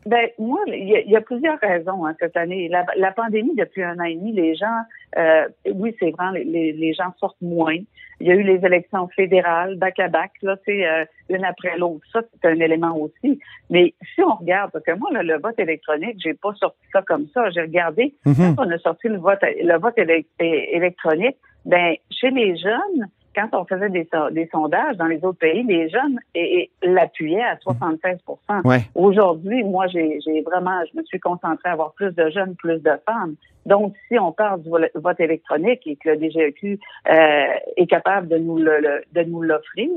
Ben, 0.07 0.29
moi, 0.39 0.61
il 0.67 1.03
y, 1.07 1.11
y 1.11 1.17
a 1.17 1.23
plusieurs 1.23 1.59
raisons 1.61 2.05
hein, 2.05 2.15
cette 2.21 2.37
année. 2.37 2.69
La, 2.69 2.85
la 2.99 3.13
pandémie, 3.13 3.55
depuis 3.57 3.83
un 3.83 3.99
an 3.99 4.05
et 4.05 4.15
demi, 4.15 4.33
les 4.33 4.55
gens, 4.55 4.67
euh, 5.17 5.49
oui, 5.73 5.95
c'est 5.99 6.11
vrai, 6.11 6.45
les, 6.45 6.73
les, 6.73 6.93
gens 6.93 7.13
sortent 7.19 7.41
moins. 7.41 7.77
Il 8.21 8.27
y 8.27 8.31
a 8.31 8.35
eu 8.35 8.43
les 8.43 8.65
élections 8.65 9.09
fédérales, 9.09 9.77
back 9.77 9.99
à 9.99 10.09
back, 10.09 10.33
là, 10.43 10.57
c'est 10.65 10.87
euh, 10.87 11.05
une 11.29 11.45
après 11.45 11.77
l'autre. 11.77 12.05
Ça, 12.13 12.21
c'est 12.23 12.49
un 12.49 12.59
élément 12.61 12.97
aussi. 12.97 13.39
Mais 13.71 13.95
si 14.15 14.23
on 14.23 14.35
regarde, 14.35 14.71
parce 14.73 14.85
que 14.85 14.93
moi, 14.93 15.11
là, 15.13 15.23
le 15.23 15.39
vote 15.39 15.59
électronique, 15.59 16.17
j'ai 16.19 16.35
pas 16.35 16.53
sorti 16.55 16.79
ça 16.93 17.03
comme 17.03 17.27
ça. 17.35 17.51
J'ai 17.51 17.63
regardé 17.63 18.15
Mhm. 18.25 18.57
quand 18.57 18.67
on 18.67 18.71
a 18.71 18.79
sorti 18.79 19.09
le 19.09 19.19
vote, 19.19 19.41
le 19.43 19.79
vote 19.79 19.99
électronique. 20.39 21.37
Ben, 21.65 21.95
chez 22.11 22.31
les 22.31 22.57
jeunes, 22.57 23.09
quand 23.35 23.49
on 23.53 23.65
faisait 23.65 23.89
des, 23.91 24.09
so- 24.13 24.31
des 24.31 24.47
sondages 24.53 24.97
dans 24.97 25.07
les 25.07 25.25
autres 25.25 25.39
pays, 25.39 25.63
les 25.65 25.89
jeunes 25.89 26.19
et- 26.35 26.71
et 26.83 26.87
l'appuyaient 26.89 27.43
à 27.43 27.57
76 27.59 28.19
Ouais. 28.65 28.79
Aujourd'hui, 28.95 29.65
moi, 29.65 29.87
j'ai 29.89 30.19
vraiment, 30.45 30.81
je 30.93 30.99
me 30.99 31.05
suis 31.05 31.21
concentrée 31.21 31.69
à 31.69 31.73
avoir 31.73 31.93
plus 31.95 32.13
de 32.15 32.29
jeunes, 32.31 32.55
plus 32.57 32.81
de 32.83 32.93
femmes. 33.07 33.35
Donc, 33.67 33.95
si 34.09 34.19
on 34.19 34.33
parle 34.33 34.63
du 34.63 34.69
vote 34.95 35.21
électronique 35.21 35.87
et 35.87 35.97
que 35.97 36.11
le 36.11 36.17
DGEQ 36.19 36.79
euh, 37.11 37.45
est 37.77 37.87
capable 37.87 38.29
de 38.29 38.37
nous 38.39 38.59
le, 38.59 38.79
le- 38.81 39.03
de 39.13 39.23
nous 39.29 39.43
l'offrir, 39.43 39.89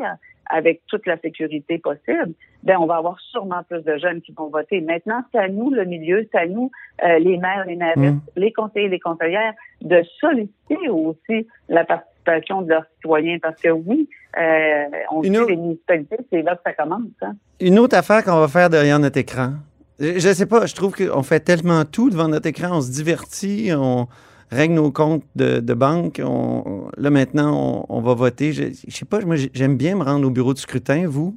avec 0.50 0.82
toute 0.88 1.06
la 1.06 1.18
sécurité 1.18 1.78
possible, 1.78 2.32
ben 2.64 2.78
on 2.80 2.86
va 2.86 2.96
avoir 2.96 3.20
sûrement 3.20 3.64
plus 3.70 3.84
de 3.84 3.98
jeunes 3.98 4.22
qui 4.22 4.32
vont 4.32 4.48
voter. 4.48 4.80
Maintenant, 4.80 5.22
c'est 5.34 5.40
à 5.40 5.50
nous, 5.50 5.70
le 5.72 5.84
milieu, 5.84 6.26
c'est 6.32 6.38
à 6.40 6.48
nous, 6.48 6.72
euh, 7.04 7.20
les 7.20 7.36
maires, 7.38 7.66
les 7.68 7.76
maires, 7.76 7.98
Mm. 7.98 8.20
les 8.38 8.54
conseillers, 8.54 8.88
les 8.88 9.00
conseillères, 9.02 9.54
de 9.82 10.02
solliciter 10.22 10.88
aussi 10.90 11.48
la 11.68 11.84
participation 12.28 12.62
de 12.62 12.70
leurs 12.70 12.86
citoyens. 12.96 13.38
Parce 13.42 13.60
que 13.62 13.70
oui, 13.70 14.10
euh, 14.38 14.86
on 15.12 15.24
Une 15.24 15.34
sait 15.34 15.40
autre- 15.40 15.50
les 15.52 15.58
municipalités, 15.58 16.18
c'est 16.32 16.42
là 16.42 16.56
que 16.56 16.62
ça 16.66 16.74
commence. 16.74 17.02
Hein? 17.22 17.36
Une 17.60 17.80
autre 17.80 17.98
affaire 17.98 18.24
qu'on 18.24 18.40
va 18.40 18.48
faire 18.48 18.70
derrière 18.70 19.00
notre 19.00 19.18
écran. 19.18 19.54
Je 20.00 20.20
je 20.20 20.34
sais 20.34 20.46
pas, 20.46 20.66
je 20.68 20.76
trouve 20.76 20.94
qu'on 20.96 21.24
fait 21.24 21.40
tellement 21.40 21.84
tout 21.86 22.10
devant 22.10 22.28
notre 22.28 22.48
écran, 22.48 22.78
on 22.78 22.82
se 22.82 22.92
divertit, 22.92 23.72
on 23.76 24.08
règle 24.52 24.76
nos 24.76 24.92
comptes 24.92 25.24
de, 25.36 25.60
de 25.60 25.74
banque. 25.74 26.22
On, 26.24 26.88
là, 26.98 27.10
maintenant, 27.10 27.86
on, 27.90 27.98
on 27.98 28.02
va 28.02 28.14
voter. 28.14 28.54
Je, 28.54 28.64
je 28.88 28.96
sais 28.96 29.06
pas, 29.06 29.20
moi, 29.22 29.36
j'ai- 29.38 29.50
j'aime 29.54 29.76
bien 29.76 29.96
me 29.96 30.04
rendre 30.04 30.28
au 30.28 30.30
bureau 30.30 30.54
de 30.54 30.60
scrutin, 30.60 31.08
vous? 31.08 31.36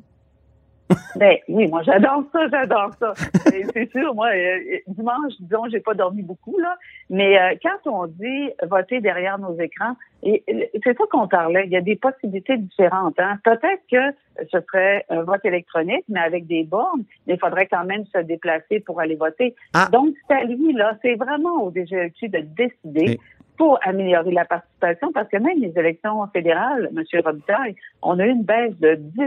Ben 1.16 1.36
oui, 1.48 1.68
moi 1.68 1.82
j'adore 1.82 2.24
ça, 2.32 2.48
j'adore 2.48 2.90
ça. 2.98 3.12
C'est 3.74 3.90
sûr, 3.90 4.14
moi, 4.14 4.28
euh, 4.28 4.78
dimanche, 4.88 5.34
disons, 5.40 5.68
j'ai 5.70 5.80
pas 5.80 5.94
dormi 5.94 6.22
beaucoup, 6.22 6.58
là. 6.58 6.76
Mais 7.08 7.38
euh, 7.38 7.54
quand 7.62 7.90
on 7.90 8.06
dit 8.06 8.50
voter 8.62 9.00
derrière 9.00 9.38
nos 9.38 9.58
écrans, 9.58 9.96
et 10.22 10.44
c'est 10.84 10.96
ça 10.96 11.04
qu'on 11.10 11.28
parlait, 11.28 11.62
il 11.64 11.72
y 11.72 11.76
a 11.76 11.80
des 11.80 11.96
possibilités 11.96 12.58
différentes. 12.58 13.18
Hein. 13.18 13.38
Peut-être 13.42 13.82
que 13.90 14.14
ce 14.52 14.58
serait 14.60 15.04
un 15.08 15.22
vote 15.22 15.44
électronique, 15.44 16.04
mais 16.08 16.20
avec 16.20 16.46
des 16.46 16.64
bornes, 16.64 17.04
mais 17.26 17.34
il 17.34 17.40
faudrait 17.40 17.66
quand 17.66 17.84
même 17.84 18.04
se 18.14 18.18
déplacer 18.18 18.80
pour 18.80 19.00
aller 19.00 19.16
voter. 19.16 19.54
Ah. 19.72 19.88
Donc, 19.90 20.14
c'est 20.28 20.34
à 20.34 20.44
lui, 20.44 20.74
là, 20.74 20.92
c'est 21.00 21.14
vraiment 21.14 21.62
au 21.62 21.70
DGEQ 21.70 22.28
de 22.28 22.40
décider 22.40 23.18
pour 23.60 23.78
améliorer 23.82 24.30
la 24.30 24.46
participation, 24.46 25.12
parce 25.12 25.28
que 25.28 25.36
même 25.36 25.58
les 25.60 25.78
élections 25.78 26.26
fédérales, 26.28 26.88
M. 26.96 27.04
Robitaille, 27.22 27.76
on 28.00 28.18
a 28.18 28.24
eu 28.24 28.30
une 28.30 28.42
baisse 28.42 28.74
de 28.80 28.94
10 28.94 29.22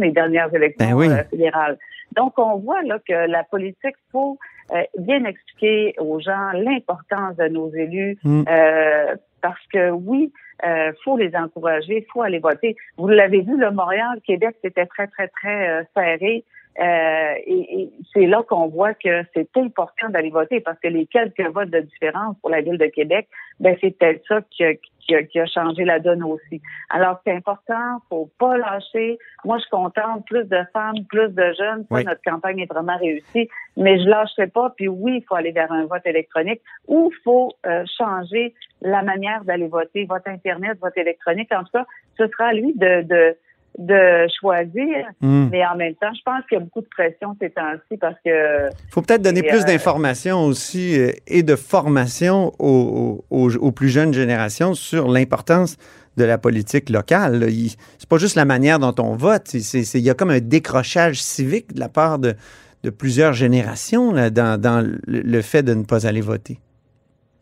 des 0.00 0.12
dernières 0.12 0.54
élections 0.54 0.86
Ben 0.86 0.94
oui. 0.94 1.08
euh, 1.10 1.22
fédérales. 1.24 1.76
Donc, 2.12 2.38
on 2.38 2.56
voit 2.56 2.82
là 2.84 2.98
que 3.06 3.12
la 3.30 3.44
politique, 3.44 3.96
faut 4.12 4.38
euh, 4.74 4.82
bien 4.96 5.22
expliquer 5.26 5.94
aux 5.98 6.18
gens 6.20 6.52
l'importance 6.54 7.36
de 7.36 7.48
nos 7.48 7.70
élus, 7.74 8.16
Mm. 8.24 8.44
euh, 8.48 9.14
parce 9.42 9.66
que 9.70 9.90
oui, 9.90 10.32
euh, 10.64 10.92
faut 11.04 11.18
les 11.18 11.36
encourager, 11.36 12.06
faut 12.14 12.22
aller 12.22 12.38
voter. 12.38 12.76
Vous 12.96 13.08
l'avez 13.08 13.42
vu, 13.42 13.58
le 13.58 13.70
Montréal, 13.72 14.20
Québec, 14.26 14.56
c'était 14.64 14.86
très, 14.86 15.06
très, 15.08 15.28
très 15.28 15.68
euh, 15.68 15.82
serré. 15.94 16.44
Euh, 16.78 17.34
et, 17.46 17.80
et 17.80 17.90
c'est 18.12 18.26
là 18.26 18.42
qu'on 18.46 18.68
voit 18.68 18.92
que 18.92 19.22
c'est 19.34 19.48
important 19.56 20.10
d'aller 20.10 20.30
voter 20.30 20.60
parce 20.60 20.78
que 20.78 20.88
les 20.88 21.06
quelques 21.06 21.40
votes 21.52 21.70
de 21.70 21.80
différence 21.80 22.36
pour 22.40 22.50
la 22.50 22.60
ville 22.60 22.76
de 22.76 22.86
Québec, 22.86 23.28
ben 23.60 23.76
c'est 23.80 23.96
peut-être 23.96 24.22
ça 24.28 24.40
qui 24.50 24.62
a, 24.64 24.74
qui, 24.74 25.14
a, 25.14 25.22
qui 25.22 25.40
a 25.40 25.46
changé 25.46 25.84
la 25.84 26.00
donne 26.00 26.22
aussi. 26.22 26.60
Alors 26.90 27.18
c'est 27.24 27.32
important, 27.32 28.02
faut 28.10 28.30
pas 28.38 28.58
lâcher. 28.58 29.18
Moi 29.44 29.56
je 29.58 29.68
contente, 29.70 30.26
plus 30.26 30.44
de 30.44 30.58
femmes, 30.74 31.04
plus 31.08 31.30
de 31.30 31.52
jeunes. 31.58 31.86
Ça, 31.88 31.94
Oui. 31.94 32.04
Notre 32.04 32.20
campagne 32.22 32.58
est 32.58 32.70
vraiment 32.70 32.98
réussie, 32.98 33.48
mais 33.78 33.98
je 33.98 34.08
lâcherai 34.08 34.48
pas. 34.48 34.74
Puis 34.76 34.88
oui, 34.88 35.18
il 35.18 35.24
faut 35.26 35.36
aller 35.36 35.52
vers 35.52 35.72
un 35.72 35.86
vote 35.86 36.04
électronique 36.04 36.60
ou 36.88 37.10
il 37.10 37.22
faut 37.22 37.52
euh, 37.64 37.84
changer 37.96 38.54
la 38.82 39.02
manière 39.02 39.44
d'aller 39.44 39.68
voter, 39.68 40.04
vote 40.04 40.26
internet, 40.26 40.76
vote 40.78 40.96
électronique. 40.96 41.50
En 41.52 41.64
tout 41.64 41.72
cas, 41.72 41.86
ce 42.18 42.26
sera 42.28 42.48
à 42.48 42.52
lui 42.52 42.74
de, 42.74 43.02
de 43.02 43.36
de 43.78 44.26
choisir, 44.40 45.06
Hmm. 45.20 45.48
mais 45.52 45.64
en 45.66 45.76
même 45.76 45.94
temps, 45.94 46.12
je 46.16 46.22
pense 46.24 46.42
qu'il 46.48 46.58
y 46.58 46.60
a 46.60 46.64
beaucoup 46.64 46.80
de 46.80 46.88
pression 46.88 47.36
ces 47.40 47.50
temps-ci 47.50 47.98
parce 48.00 48.16
que 48.24 48.68
faut 48.90 49.02
peut-être 49.02 49.22
donner 49.22 49.42
plus 49.42 49.60
euh, 49.62 49.64
d'informations 49.64 50.44
aussi 50.44 50.98
euh, 50.98 51.10
et 51.26 51.42
de 51.42 51.56
formation 51.56 52.52
aux, 52.58 53.24
aux- 53.30 53.56
aux 53.56 53.72
plus 53.72 53.88
jeunes 53.88 54.14
générations 54.14 54.74
sur 54.74 55.08
l'importance 55.08 55.76
de 56.16 56.24
la 56.24 56.38
politique 56.38 56.88
locale. 56.88 57.46
Il- 57.50 57.70
C'est 57.98 58.08
pas 58.08 58.16
juste 58.18 58.36
la 58.36 58.46
manière 58.46 58.78
dont 58.78 58.94
on 58.98 59.14
vote, 59.14 59.52
il 59.52 60.00
y 60.00 60.10
a 60.10 60.14
comme 60.14 60.30
un 60.30 60.40
décrochage 60.40 61.20
civique 61.22 61.74
de 61.74 61.80
la 61.80 61.88
part 61.90 62.18
de, 62.18 62.34
de 62.82 62.90
plusieurs 62.90 63.34
générations 63.34 64.12
là, 64.12 64.30
dans, 64.30 64.58
le 65.06 65.42
fait 65.42 65.62
de 65.62 65.74
ne 65.74 65.84
pas 65.84 66.06
aller 66.06 66.22
voter. 66.22 66.58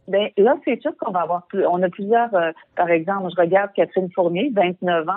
Ben 0.06 0.28
là, 0.36 0.56
c'est 0.64 0.80
sûr 0.82 0.92
qu'on 0.98 1.12
va 1.12 1.20
avoir 1.20 1.46
plus. 1.46 1.66
On 1.66 1.82
a 1.82 1.88
plusieurs. 1.88 2.32
euh, 2.34 2.52
par 2.76 2.90
exemple, 2.90 3.30
je 3.34 3.40
regarde 3.40 3.70
Catherine 3.74 4.10
Fournier, 4.14 4.52
29 4.54 5.08
ans. 5.08 5.12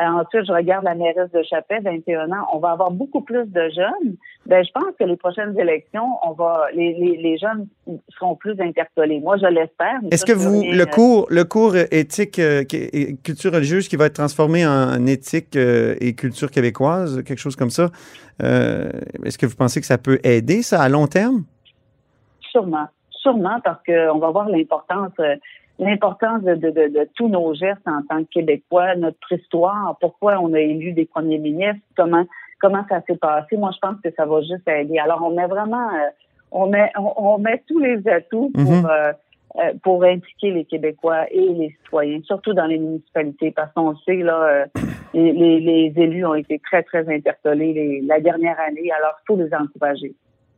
Euh, 0.00 0.06
ensuite, 0.06 0.46
je 0.46 0.52
regarde 0.52 0.84
la 0.84 0.94
mairesse 0.94 1.30
de 1.32 1.42
Chapet, 1.42 1.80
21 1.80 2.30
ans. 2.30 2.46
On 2.54 2.58
va 2.58 2.70
avoir 2.70 2.90
beaucoup 2.90 3.20
plus 3.20 3.44
de 3.46 3.68
jeunes. 3.74 4.16
Ben, 4.46 4.64
je 4.64 4.70
pense 4.72 4.94
que 4.98 5.04
les 5.04 5.16
prochaines 5.16 5.58
élections, 5.58 6.08
on 6.24 6.32
va, 6.32 6.68
les, 6.74 6.94
les, 6.94 7.16
les 7.18 7.36
jeunes 7.36 7.66
seront 8.10 8.34
plus 8.34 8.58
interpellés. 8.60 9.20
Moi, 9.20 9.36
je 9.36 9.46
l'espère. 9.46 9.98
Est-ce 10.10 10.24
que 10.24 10.32
vous, 10.32 10.60
rien, 10.60 10.74
le 10.74 10.82
euh, 10.82 10.86
cours, 10.86 11.26
le 11.28 11.44
cours 11.44 11.76
éthique, 11.76 12.38
euh, 12.38 12.64
et 12.72 13.16
culture 13.16 13.52
religieuse 13.52 13.88
qui 13.88 13.96
va 13.96 14.06
être 14.06 14.14
transformé 14.14 14.66
en 14.66 15.04
éthique 15.06 15.54
et 15.56 16.14
culture 16.14 16.50
québécoise, 16.50 17.22
quelque 17.24 17.38
chose 17.38 17.56
comme 17.56 17.70
ça, 17.70 17.90
est-ce 18.42 19.36
que 19.36 19.44
vous 19.46 19.56
pensez 19.56 19.80
que 19.80 19.86
ça 19.86 19.98
peut 19.98 20.18
aider 20.24 20.62
ça 20.62 20.80
à 20.80 20.88
long 20.88 21.06
terme? 21.06 21.44
Sûrement, 22.40 22.88
sûrement, 23.22 23.58
parce 23.62 23.82
qu'on 23.84 24.18
va 24.18 24.30
voir 24.30 24.48
l'importance, 24.48 25.12
euh, 25.20 25.36
l'importance 25.78 26.42
de, 26.42 26.54
de, 26.54 26.70
de, 26.70 26.88
de 26.98 27.08
tous 27.16 27.28
nos 27.28 27.54
gestes 27.54 27.86
en 27.86 28.02
tant 28.08 28.22
que 28.24 28.28
Québécois, 28.30 28.94
notre 28.96 29.32
histoire, 29.32 29.96
pourquoi 30.00 30.38
on 30.40 30.52
a 30.54 30.60
élu 30.60 30.92
des 30.92 31.06
premiers 31.06 31.38
ministres, 31.38 31.80
comment 31.96 32.24
comment 32.62 32.84
ça 32.90 33.00
s'est 33.06 33.16
passé. 33.16 33.56
Moi, 33.56 33.70
je 33.74 33.78
pense 33.78 33.96
que 34.04 34.10
ça 34.14 34.26
va 34.26 34.40
juste 34.42 34.68
aider. 34.68 34.98
Alors, 34.98 35.22
on 35.26 35.30
met 35.34 35.46
vraiment, 35.46 35.88
euh, 35.94 36.10
on 36.52 36.66
met 36.66 36.90
on, 36.98 37.10
on 37.16 37.38
met 37.38 37.62
tous 37.66 37.78
les 37.78 38.06
atouts 38.06 38.50
pour 38.54 38.72
Mhm. 38.72 38.86
euh, 38.90 39.12
euh, 39.56 39.72
pour 39.82 40.04
impliquer 40.04 40.50
les 40.52 40.64
Québécois 40.64 41.24
et 41.32 41.48
les 41.60 41.70
citoyens, 41.82 42.20
surtout 42.24 42.52
dans 42.52 42.66
les 42.66 42.78
municipalités, 42.78 43.50
parce 43.50 43.72
qu'on 43.72 43.96
sait 44.04 44.16
là, 44.30 44.38
euh, 44.44 44.64
les, 45.14 45.32
les, 45.32 45.58
les 45.60 45.92
élus 45.96 46.24
ont 46.24 46.34
été 46.34 46.60
très 46.60 46.82
très 46.84 47.08
interpellés 47.12 47.72
les- 47.72 48.00
la 48.02 48.20
dernière 48.20 48.60
année. 48.60 48.92
Alors, 48.98 49.14
faut 49.26 49.36
les 49.36 49.52
encourager. 49.54 50.12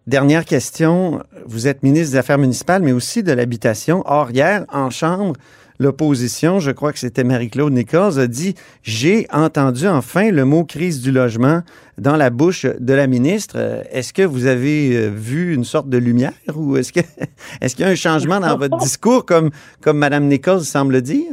Dernière 0.09 0.45
question. 0.45 1.23
Vous 1.47 1.69
êtes 1.69 1.85
ministre 1.85 2.13
des 2.13 2.17
Affaires 2.17 2.39
municipales, 2.39 2.83
mais 2.83 2.91
aussi 2.91 3.23
de 3.23 3.31
l'habitation. 3.31 4.03
Or, 4.07 4.33
hier, 4.33 4.65
en 4.73 4.91
Chambre, 4.91 5.35
l'opposition, 5.79 6.59
je 6.59 6.73
crois 6.73 6.93
que 6.93 6.99
c'était 6.99 7.23
Marie-Claude 7.23 7.73
Nichols, 7.73 8.19
a 8.19 8.27
dit 8.27 8.57
J'ai 8.83 9.29
entendu 9.33 9.87
enfin 9.87 10.33
le 10.33 10.45
mot 10.45 10.65
crise 10.65 11.03
du 11.03 11.13
logement 11.13 11.63
dans 11.99 12.17
la 12.17 12.31
bouche 12.31 12.67
de 12.67 12.95
la 12.95 13.07
ministre. 13.07 13.85
Est-ce 13.93 14.13
que 14.13 14.23
vous 14.23 14.47
avez 14.47 14.97
euh, 14.97 15.09
vu 15.09 15.55
une 15.55 15.65
sorte 15.65 15.89
de 15.89 15.99
lumière 15.99 16.33
ou 16.57 16.77
est-ce 16.77 16.93
que 16.93 17.01
est-ce 17.61 17.77
qu'il 17.77 17.85
y 17.85 17.89
a 17.89 17.93
un 17.93 17.95
changement 17.95 18.41
dans 18.41 18.59
votre 18.59 18.79
discours, 18.83 19.25
comme, 19.25 19.51
comme 19.81 19.99
Mme 19.99 20.27
Nichols 20.27 20.65
semble 20.65 21.01
dire? 21.01 21.31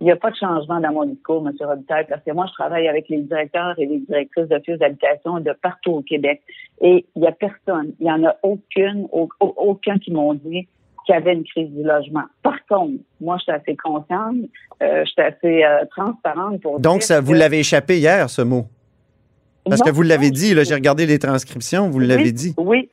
Il 0.00 0.04
n'y 0.04 0.10
a 0.12 0.16
pas 0.16 0.30
de 0.30 0.36
changement 0.36 0.78
dans 0.80 0.92
mon 0.92 1.04
discours, 1.06 1.46
M. 1.46 1.54
Robitaille, 1.58 2.04
parce 2.08 2.22
que 2.22 2.30
moi, 2.32 2.44
je 2.48 2.52
travaille 2.52 2.86
avec 2.86 3.08
les 3.08 3.22
directeurs 3.22 3.78
et 3.78 3.86
les 3.86 3.98
directrices 4.00 4.46
d'office 4.48 4.78
d'habitation 4.78 5.40
de 5.40 5.52
partout 5.62 5.92
au 5.92 6.02
Québec. 6.02 6.42
Et 6.82 7.06
il 7.16 7.22
n'y 7.22 7.26
a 7.26 7.32
personne, 7.32 7.92
il 7.98 8.04
n'y 8.04 8.12
en 8.12 8.22
a 8.24 8.36
aucune, 8.42 9.08
au- 9.10 9.28
au- 9.40 9.54
aucun 9.56 9.98
qui 9.98 10.12
m'ont 10.12 10.34
dit 10.34 10.68
qu'il 11.06 11.14
y 11.14 11.18
avait 11.18 11.32
une 11.32 11.44
crise 11.44 11.70
du 11.70 11.82
logement. 11.82 12.24
Par 12.42 12.58
contre, 12.68 12.92
moi, 13.22 13.36
je 13.38 13.44
suis 13.44 13.52
assez 13.52 13.74
consciente, 13.76 14.36
euh, 14.82 15.04
je 15.06 15.10
suis 15.10 15.22
assez 15.22 15.64
euh, 15.64 15.84
transparente 15.96 16.60
pour 16.60 16.78
Donc, 16.78 16.98
dire 16.98 17.06
ça, 17.06 17.20
vous 17.22 17.32
que- 17.32 17.38
l'avez 17.38 17.60
échappé 17.60 17.96
hier, 17.98 18.28
ce 18.28 18.42
mot? 18.42 18.66
Parce 19.64 19.80
Non, 19.80 19.86
que 19.86 19.90
vous 19.92 20.02
l'avez 20.02 20.30
dit, 20.30 20.52
là, 20.54 20.62
j'ai 20.64 20.74
regardé 20.74 21.06
les 21.06 21.18
transcriptions, 21.18 21.88
vous 21.88 22.00
l'avez 22.00 22.32
dit. 22.32 22.54
Oui, 22.58 22.88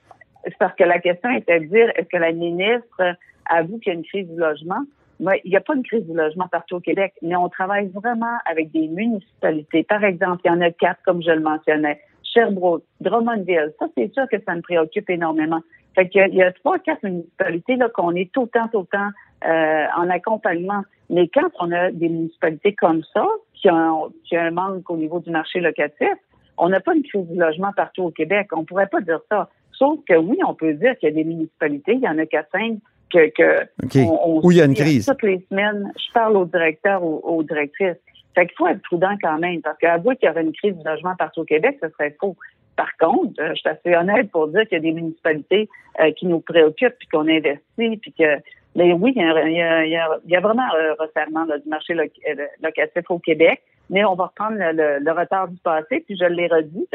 c'est 0.46 0.58
parce 0.58 0.76
que 0.76 0.84
la 0.84 1.00
question 1.00 1.30
était 1.32 1.60
de 1.60 1.66
dire 1.66 1.92
est-ce 1.96 2.08
que 2.08 2.18
la 2.18 2.32
ministre 2.32 3.16
avoue 3.50 3.78
qu'il 3.80 3.92
y 3.94 3.96
a 3.96 4.00
une 4.00 4.06
crise 4.06 4.28
du 4.28 4.36
logement? 4.38 4.82
Moi, 5.20 5.36
il 5.44 5.52
n'y 5.52 5.58
a 5.58 5.62
pas 5.62 5.76
une 5.76 5.84
crise 5.84 6.06
du 6.06 6.16
logement 6.16 6.48
partout 6.48 6.76
au 6.76 6.80
Québec, 6.80 7.14
mais 7.22 7.36
on 7.36 7.50
travaille 7.50 7.88
vraiment 7.90 8.38
avec 8.46 8.72
des 8.72 8.88
municipalités. 8.88 9.84
Par 9.84 10.04
exemple, 10.04 10.42
il 10.46 10.48
y 10.48 10.52
en 10.52 10.62
a 10.62 10.72
quatre, 10.72 11.02
comme 11.06 11.22
je 11.22 11.32
le 11.32 11.40
mentionnais. 11.40 12.00
Sherbrooke, 12.24 12.84
Drummondville, 13.00 13.74
ça, 13.80 13.86
c'est 13.96 14.12
sûr 14.14 14.28
que 14.30 14.38
ça 14.46 14.56
me 14.56 14.62
préoccupe 14.62 15.10
énormément. 15.10 15.62
Fait 15.96 16.10
qu'il 16.10 16.34
y 16.34 16.42
a- 16.42 16.52
trois, 16.52 16.80
quatre 16.80 17.04
municipalités 17.04 17.76
là 17.76 17.90
qu'on 17.90 18.16
est 18.16 18.30
le 18.36 18.48
temps 18.48 19.10
euh, 19.46 19.86
en 19.96 20.10
accompagnement. 20.10 20.84
Mais 21.10 21.28
quand 21.28 21.50
on 21.60 21.72
a 21.72 21.92
des 21.92 22.10
municipalités 22.10 22.74
comme 22.74 23.04
ça, 23.14 23.26
qui 23.54 23.70
ont, 23.70 24.12
qui 24.26 24.38
ont 24.38 24.42
un 24.42 24.52
manque 24.52 24.90
au 24.90 24.98
niveau 24.98 25.20
du 25.20 25.30
marché 25.30 25.60
locatif, 25.60 26.14
on 26.58 26.70
n'a 26.70 26.80
pas 26.80 26.96
une 26.96 27.04
crise 27.04 27.28
du 27.28 27.38
logement 27.38 27.72
partout 27.76 28.04
au 28.04 28.12
Québec. 28.12 28.48
On 28.52 28.66
pourrait 28.66 28.88
pas 28.88 29.02
dire 29.02 29.20
ça. 29.30 29.50
Sauf 29.74 30.00
que 30.08 30.16
oui, 30.16 30.38
on 30.48 30.54
peut 30.54 30.74
dire 30.74 30.98
qu'il 30.98 31.10
y 31.10 31.12
a 31.12 31.16
des 31.16 31.24
municipalités, 31.24 31.94
il 31.94 32.02
y 32.02 32.08
en 32.08 32.18
a 32.18 32.26
quatre, 32.26 32.50
cinq, 32.52 32.78
que, 33.18 33.66
que 33.90 34.00
on, 34.00 34.20
on 34.38 34.42
Où 34.46 34.52
il 34.52 34.58
y 34.58 34.62
a 34.62 34.66
une 34.66 34.74
crise? 34.74 35.06
Toutes 35.06 35.24
les 35.24 35.46
semaines, 35.50 35.92
je 35.98 36.12
parle 36.14 36.38
aux 36.38 36.46
directeurs, 36.46 37.04
aux, 37.04 37.20
aux 37.24 37.44
directrices. 37.44 37.98
Fait 38.36 38.48
qu'il 38.48 38.56
faut 38.58 38.68
être 38.68 38.82
prudent 38.82 39.16
quand 39.22 39.38
même, 39.38 39.62
parce 39.62 39.78
qu'avouer 39.78 40.16
qu'il 40.16 40.28
y 40.28 40.32
aurait 40.32 40.42
une 40.44 40.54
crise 40.54 40.76
du 40.76 40.84
logement 40.84 41.16
partout 41.16 41.42
au 41.42 41.46
Québec, 41.46 41.78
ce 41.82 41.90
serait 41.90 42.16
faux. 42.20 42.36
Par 42.76 42.90
contre, 42.98 43.34
euh, 43.40 43.50
je 43.50 43.60
suis 43.60 43.70
assez 43.70 43.96
honnête 43.96 44.32
pour 44.32 44.48
dire 44.48 44.62
qu'il 44.64 44.78
y 44.78 44.78
a 44.78 44.80
des 44.82 44.92
municipalités 44.92 45.70
euh, 46.00 46.12
qui 46.14 46.26
nous 46.26 46.40
préoccupent, 46.40 46.98
puis 46.98 47.08
qu'on 47.10 47.28
investit, 47.28 47.98
puis 47.98 48.12
que 48.18 48.38
mais 48.76 48.92
oui, 48.92 49.14
il 49.16 49.22
y 49.22 49.26
a, 49.26 49.48
il 49.48 49.54
y 49.56 49.62
a- 49.62 49.86
il 49.86 49.92
y 49.92 49.96
a- 49.98 50.18
il 50.26 50.32
y 50.32 50.36
a 50.36 50.40
vraiment 50.40 50.64
un 50.64 50.94
resserrement 51.04 51.46
là, 51.46 51.60
du 51.60 51.70
marché 51.70 51.94
loc- 51.94 52.10
euh, 52.28 52.34
locatif 52.64 53.04
au 53.12 53.20
Québec, 53.20 53.62
mais 53.92 54.04
on 54.04 54.16
va 54.16 54.26
reprendre 54.26 54.58
le, 54.58 54.72
le- 54.72 55.00
le 55.06 55.12
retard 55.12 55.48
du 55.50 55.58
passé, 55.58 56.00
puis 56.08 56.18
je 56.20 56.26
l'ai 56.26 56.48
redit, 56.48 56.88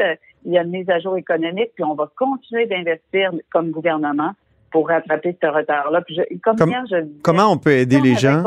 il 0.43 0.51
y 0.51 0.57
a 0.57 0.63
une 0.63 0.71
mise 0.71 0.89
à 0.89 0.99
jour 0.99 1.15
économique, 1.15 1.71
puis 1.75 1.85
on 1.85 1.93
va 1.93 2.11
continuer 2.17 2.65
d'investir 2.65 3.31
comme 3.49 3.71
gouvernement 3.71 4.31
pour 4.71 4.87
rattraper 4.89 5.37
ce 5.41 5.47
retard-là. 5.47 6.01
Comme 6.43 6.57
Comme- 6.57 6.73
Comment 7.23 7.51
on 7.51 7.57
peut 7.57 7.71
aider 7.71 7.97
on 7.97 8.03
les 8.03 8.15
gens? 8.15 8.43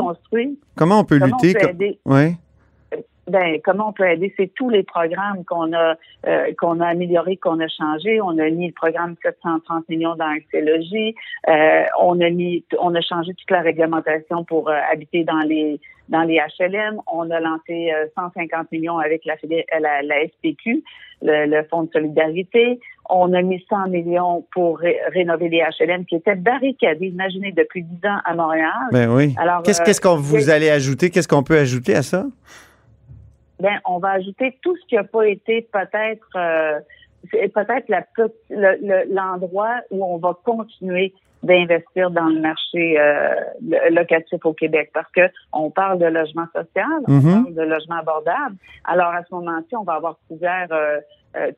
Comment 0.75 0.99
on 0.99 1.03
peut 1.03 1.19
comment 1.19 1.35
on 1.39 1.43
lutter? 1.43 1.53
peut 1.59 1.65
co- 1.65 1.69
aider? 1.71 1.99
Ouais. 2.05 2.33
ben, 3.27 3.59
comment 3.63 3.89
on 3.89 3.93
peut 3.93 4.07
aider? 4.09 4.33
C'est 4.37 4.53
tous 4.53 4.69
les 4.69 4.83
programmes 4.83 5.43
qu'on 5.45 5.71
a 5.73 5.95
euh, 6.27 6.51
qu'on 6.59 6.79
a 6.81 6.87
améliorés, 6.87 7.37
qu'on 7.37 7.59
a 7.59 7.67
changés. 7.67 8.19
On 8.21 8.37
a 8.37 8.49
mis 8.49 8.67
le 8.67 8.73
programme 8.73 9.15
730 9.23 9.87
millions 9.89 10.15
dans 10.15 10.27
l'archéologie. 10.27 11.15
Euh, 11.49 11.83
on 12.01 12.19
a 12.21 12.29
mis, 12.29 12.63
on 12.79 12.93
a 12.95 13.01
changé 13.01 13.33
toute 13.33 13.49
la 13.51 13.61
réglementation 13.61 14.43
pour 14.43 14.69
euh, 14.69 14.77
habiter 14.91 15.23
dans 15.23 15.39
les 15.39 15.79
dans 16.09 16.23
les 16.23 16.39
HLM. 16.59 16.99
On 17.11 17.29
a 17.31 17.39
lancé 17.39 17.91
150 18.15 18.71
millions 18.73 18.97
avec 18.99 19.23
la, 19.25 19.35
la, 19.79 20.01
la 20.01 20.27
SPQ, 20.27 20.83
le, 21.21 21.63
Fonds 21.69 21.83
de 21.83 21.91
solidarité. 21.91 22.79
On 23.09 23.33
a 23.33 23.41
mis 23.41 23.63
100 23.69 23.89
millions 23.89 24.45
pour 24.53 24.79
rénover 25.13 25.49
les 25.49 25.61
HLM 25.79 26.05
qui 26.05 26.15
étaient 26.15 26.35
barricadés, 26.35 27.07
imaginez, 27.07 27.51
depuis 27.51 27.83
10 27.83 28.07
ans 28.07 28.19
à 28.23 28.33
Montréal. 28.33 28.69
Ben 28.91 29.09
oui. 29.09 29.35
Alors, 29.37 29.61
qu'est-ce 29.63 30.01
qu'on 30.01 30.15
vous 30.15 30.49
allez 30.49 30.69
ajouter? 30.69 31.09
Qu'est-ce 31.09 31.27
qu'on 31.27 31.43
peut 31.43 31.57
ajouter 31.57 31.95
à 31.95 32.01
ça? 32.01 32.25
ben 33.63 33.79
on 33.85 33.97
va 33.97 34.11
ajouter 34.11 34.57
tout 34.61 34.75
ce 34.75 34.85
qui 34.87 34.95
n'a 34.95 35.05
pas 35.05 35.25
été 35.25 35.67
peut-être 35.71 36.27
euh, 36.35 36.79
peut-être 37.31 37.89
l'endroit 39.09 39.75
où 39.89 40.03
on 40.03 40.17
va 40.17 40.37
continuer 40.43 41.13
d'investir 41.43 42.11
dans 42.11 42.27
le 42.27 42.39
marché 42.39 42.99
euh, 42.99 43.35
locatif 43.89 44.45
au 44.45 44.53
Québec 44.53 44.91
parce 44.93 45.09
que 45.11 45.21
on 45.53 45.69
parle 45.69 45.99
de 45.99 46.05
logement 46.05 46.45
social, 46.53 46.85
on 47.07 47.19
mm-hmm. 47.19 47.43
parle 47.43 47.53
de 47.53 47.61
logement 47.61 47.95
abordable. 47.95 48.55
Alors 48.83 49.13
à 49.13 49.23
ce 49.23 49.33
moment-ci, 49.33 49.75
on 49.75 49.83
va 49.83 49.93
avoir 49.93 50.17
euh, 50.31 50.99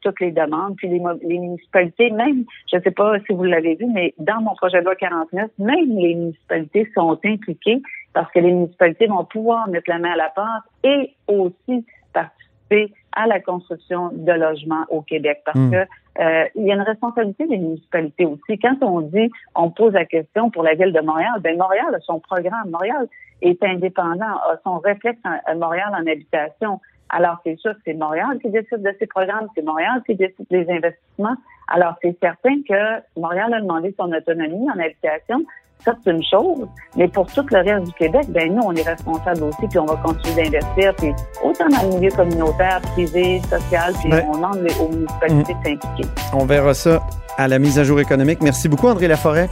toutes 0.01 0.19
les 0.19 0.31
demandes, 0.31 0.75
puis 0.77 0.87
les, 0.87 1.01
les 1.23 1.39
municipalités, 1.39 2.11
même, 2.11 2.45
je 2.71 2.77
ne 2.77 2.81
sais 2.81 2.91
pas 2.91 3.19
si 3.25 3.33
vous 3.33 3.43
l'avez 3.43 3.75
vu, 3.75 3.85
mais 3.93 4.13
dans 4.17 4.41
mon 4.41 4.55
projet 4.55 4.79
de 4.79 4.85
loi 4.85 4.95
49, 4.95 5.49
même 5.59 5.97
les 5.97 6.15
municipalités 6.15 6.89
sont 6.93 7.19
impliquées 7.23 7.81
parce 8.13 8.31
que 8.31 8.39
les 8.39 8.51
municipalités 8.51 9.07
vont 9.07 9.25
pouvoir 9.25 9.67
mettre 9.67 9.89
la 9.89 9.99
main 9.99 10.13
à 10.13 10.15
la 10.15 10.29
porte 10.29 10.63
et 10.83 11.13
aussi 11.27 11.85
participer 12.13 12.93
à 13.15 13.27
la 13.27 13.39
construction 13.39 14.09
de 14.13 14.31
logements 14.31 14.85
au 14.89 15.01
Québec 15.01 15.41
parce 15.45 15.59
hmm. 15.59 15.71
que 15.71 15.85
euh, 16.21 16.45
il 16.55 16.65
y 16.65 16.71
a 16.71 16.75
une 16.75 16.81
responsabilité 16.81 17.45
des 17.45 17.57
municipalités 17.57 18.25
aussi. 18.25 18.57
Quand 18.59 18.77
on 18.81 19.01
dit, 19.01 19.29
on 19.53 19.69
pose 19.69 19.93
la 19.93 20.05
question 20.05 20.49
pour 20.49 20.63
la 20.63 20.73
ville 20.73 20.93
de 20.93 21.01
Montréal, 21.01 21.33
ben 21.41 21.57
Montréal 21.57 21.93
a 21.93 21.99
son 21.99 22.19
programme. 22.19 22.69
Montréal 22.69 23.07
est 23.41 23.61
indépendant, 23.63 24.25
a 24.25 24.57
son 24.63 24.79
réflexe 24.79 25.19
à 25.23 25.55
Montréal 25.55 25.89
en 25.91 26.07
habitation. 26.07 26.79
Alors, 27.15 27.37
c'est 27.45 27.57
sûr 27.59 27.71
que 27.71 27.79
c'est 27.85 27.93
Montréal 27.93 28.37
qui 28.41 28.49
décide 28.49 28.81
de 28.81 28.93
ses 28.99 29.07
programmes, 29.07 29.47
c'est 29.55 29.63
Montréal 29.63 30.03
qui 30.05 30.15
décide 30.15 30.45
des 30.51 30.67
investissements. 30.69 31.37
Alors, 31.69 31.95
c'est 32.01 32.17
certain 32.21 32.55
que 32.67 33.01
Montréal 33.17 33.53
a 33.53 33.61
demandé 33.61 33.95
son 33.97 34.11
autonomie 34.11 34.69
en 34.69 34.77
habitation, 34.77 35.45
ça, 35.85 35.93
c'est 36.03 36.11
une 36.11 36.23
chose. 36.23 36.67
Mais 36.97 37.07
pour 37.07 37.27
tout 37.27 37.45
le 37.51 37.59
reste 37.59 37.85
du 37.85 37.93
Québec, 37.93 38.25
ben 38.29 38.53
nous, 38.53 38.63
on 38.63 38.73
est 38.73 38.81
responsable 38.81 39.43
aussi, 39.43 39.65
puis 39.69 39.79
on 39.79 39.85
va 39.85 39.95
continuer 39.97 40.49
d'investir, 40.49 40.93
puis 40.97 41.13
autant 41.41 41.69
dans 41.69 41.89
le 41.89 41.95
milieu 41.95 42.11
communautaire, 42.11 42.81
privé, 42.81 43.41
social, 43.49 43.93
puis 44.01 44.11
on 44.27 44.35
demande 44.35 44.67
aux 44.81 44.89
municipalités 44.89 45.53
de 45.53 45.69
s'impliquer. 45.69 46.09
On 46.33 46.45
verra 46.45 46.73
ça 46.73 47.01
à 47.37 47.47
la 47.47 47.59
mise 47.59 47.79
à 47.79 47.85
jour 47.85 48.01
économique. 48.01 48.39
Merci 48.41 48.67
beaucoup, 48.67 48.87
André 48.87 49.07
Laforêt. 49.07 49.47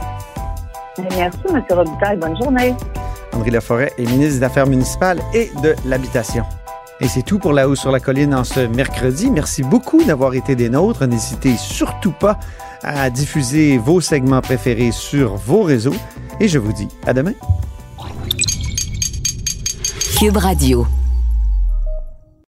Merci, 1.16 1.40
M. 1.48 1.62
Robitaille. 1.70 2.18
Bonne 2.18 2.36
journée. 2.36 2.74
André 3.32 3.50
Laforêt 3.50 3.90
est 3.96 4.04
ministre 4.10 4.40
des 4.40 4.42
Affaires 4.42 4.66
municipales 4.66 5.18
et 5.32 5.48
de 5.62 5.74
l'Habitation. 5.88 6.44
Et 7.00 7.08
c'est 7.08 7.22
tout 7.22 7.38
pour 7.38 7.52
La 7.52 7.68
Haut 7.68 7.74
sur 7.74 7.90
la 7.90 8.00
Colline 8.00 8.34
en 8.34 8.44
ce 8.44 8.60
mercredi. 8.60 9.30
Merci 9.30 9.62
beaucoup 9.62 10.02
d'avoir 10.04 10.34
été 10.34 10.54
des 10.54 10.68
nôtres. 10.68 11.06
N'hésitez 11.06 11.56
surtout 11.56 12.12
pas 12.12 12.38
à 12.82 13.10
diffuser 13.10 13.78
vos 13.78 14.00
segments 14.00 14.40
préférés 14.40 14.92
sur 14.92 15.34
vos 15.34 15.62
réseaux. 15.62 15.94
Et 16.40 16.48
je 16.48 16.58
vous 16.58 16.72
dis 16.72 16.88
à 17.06 17.12
demain. 17.12 17.34
Cube 20.18 20.36
Radio. 20.36 20.86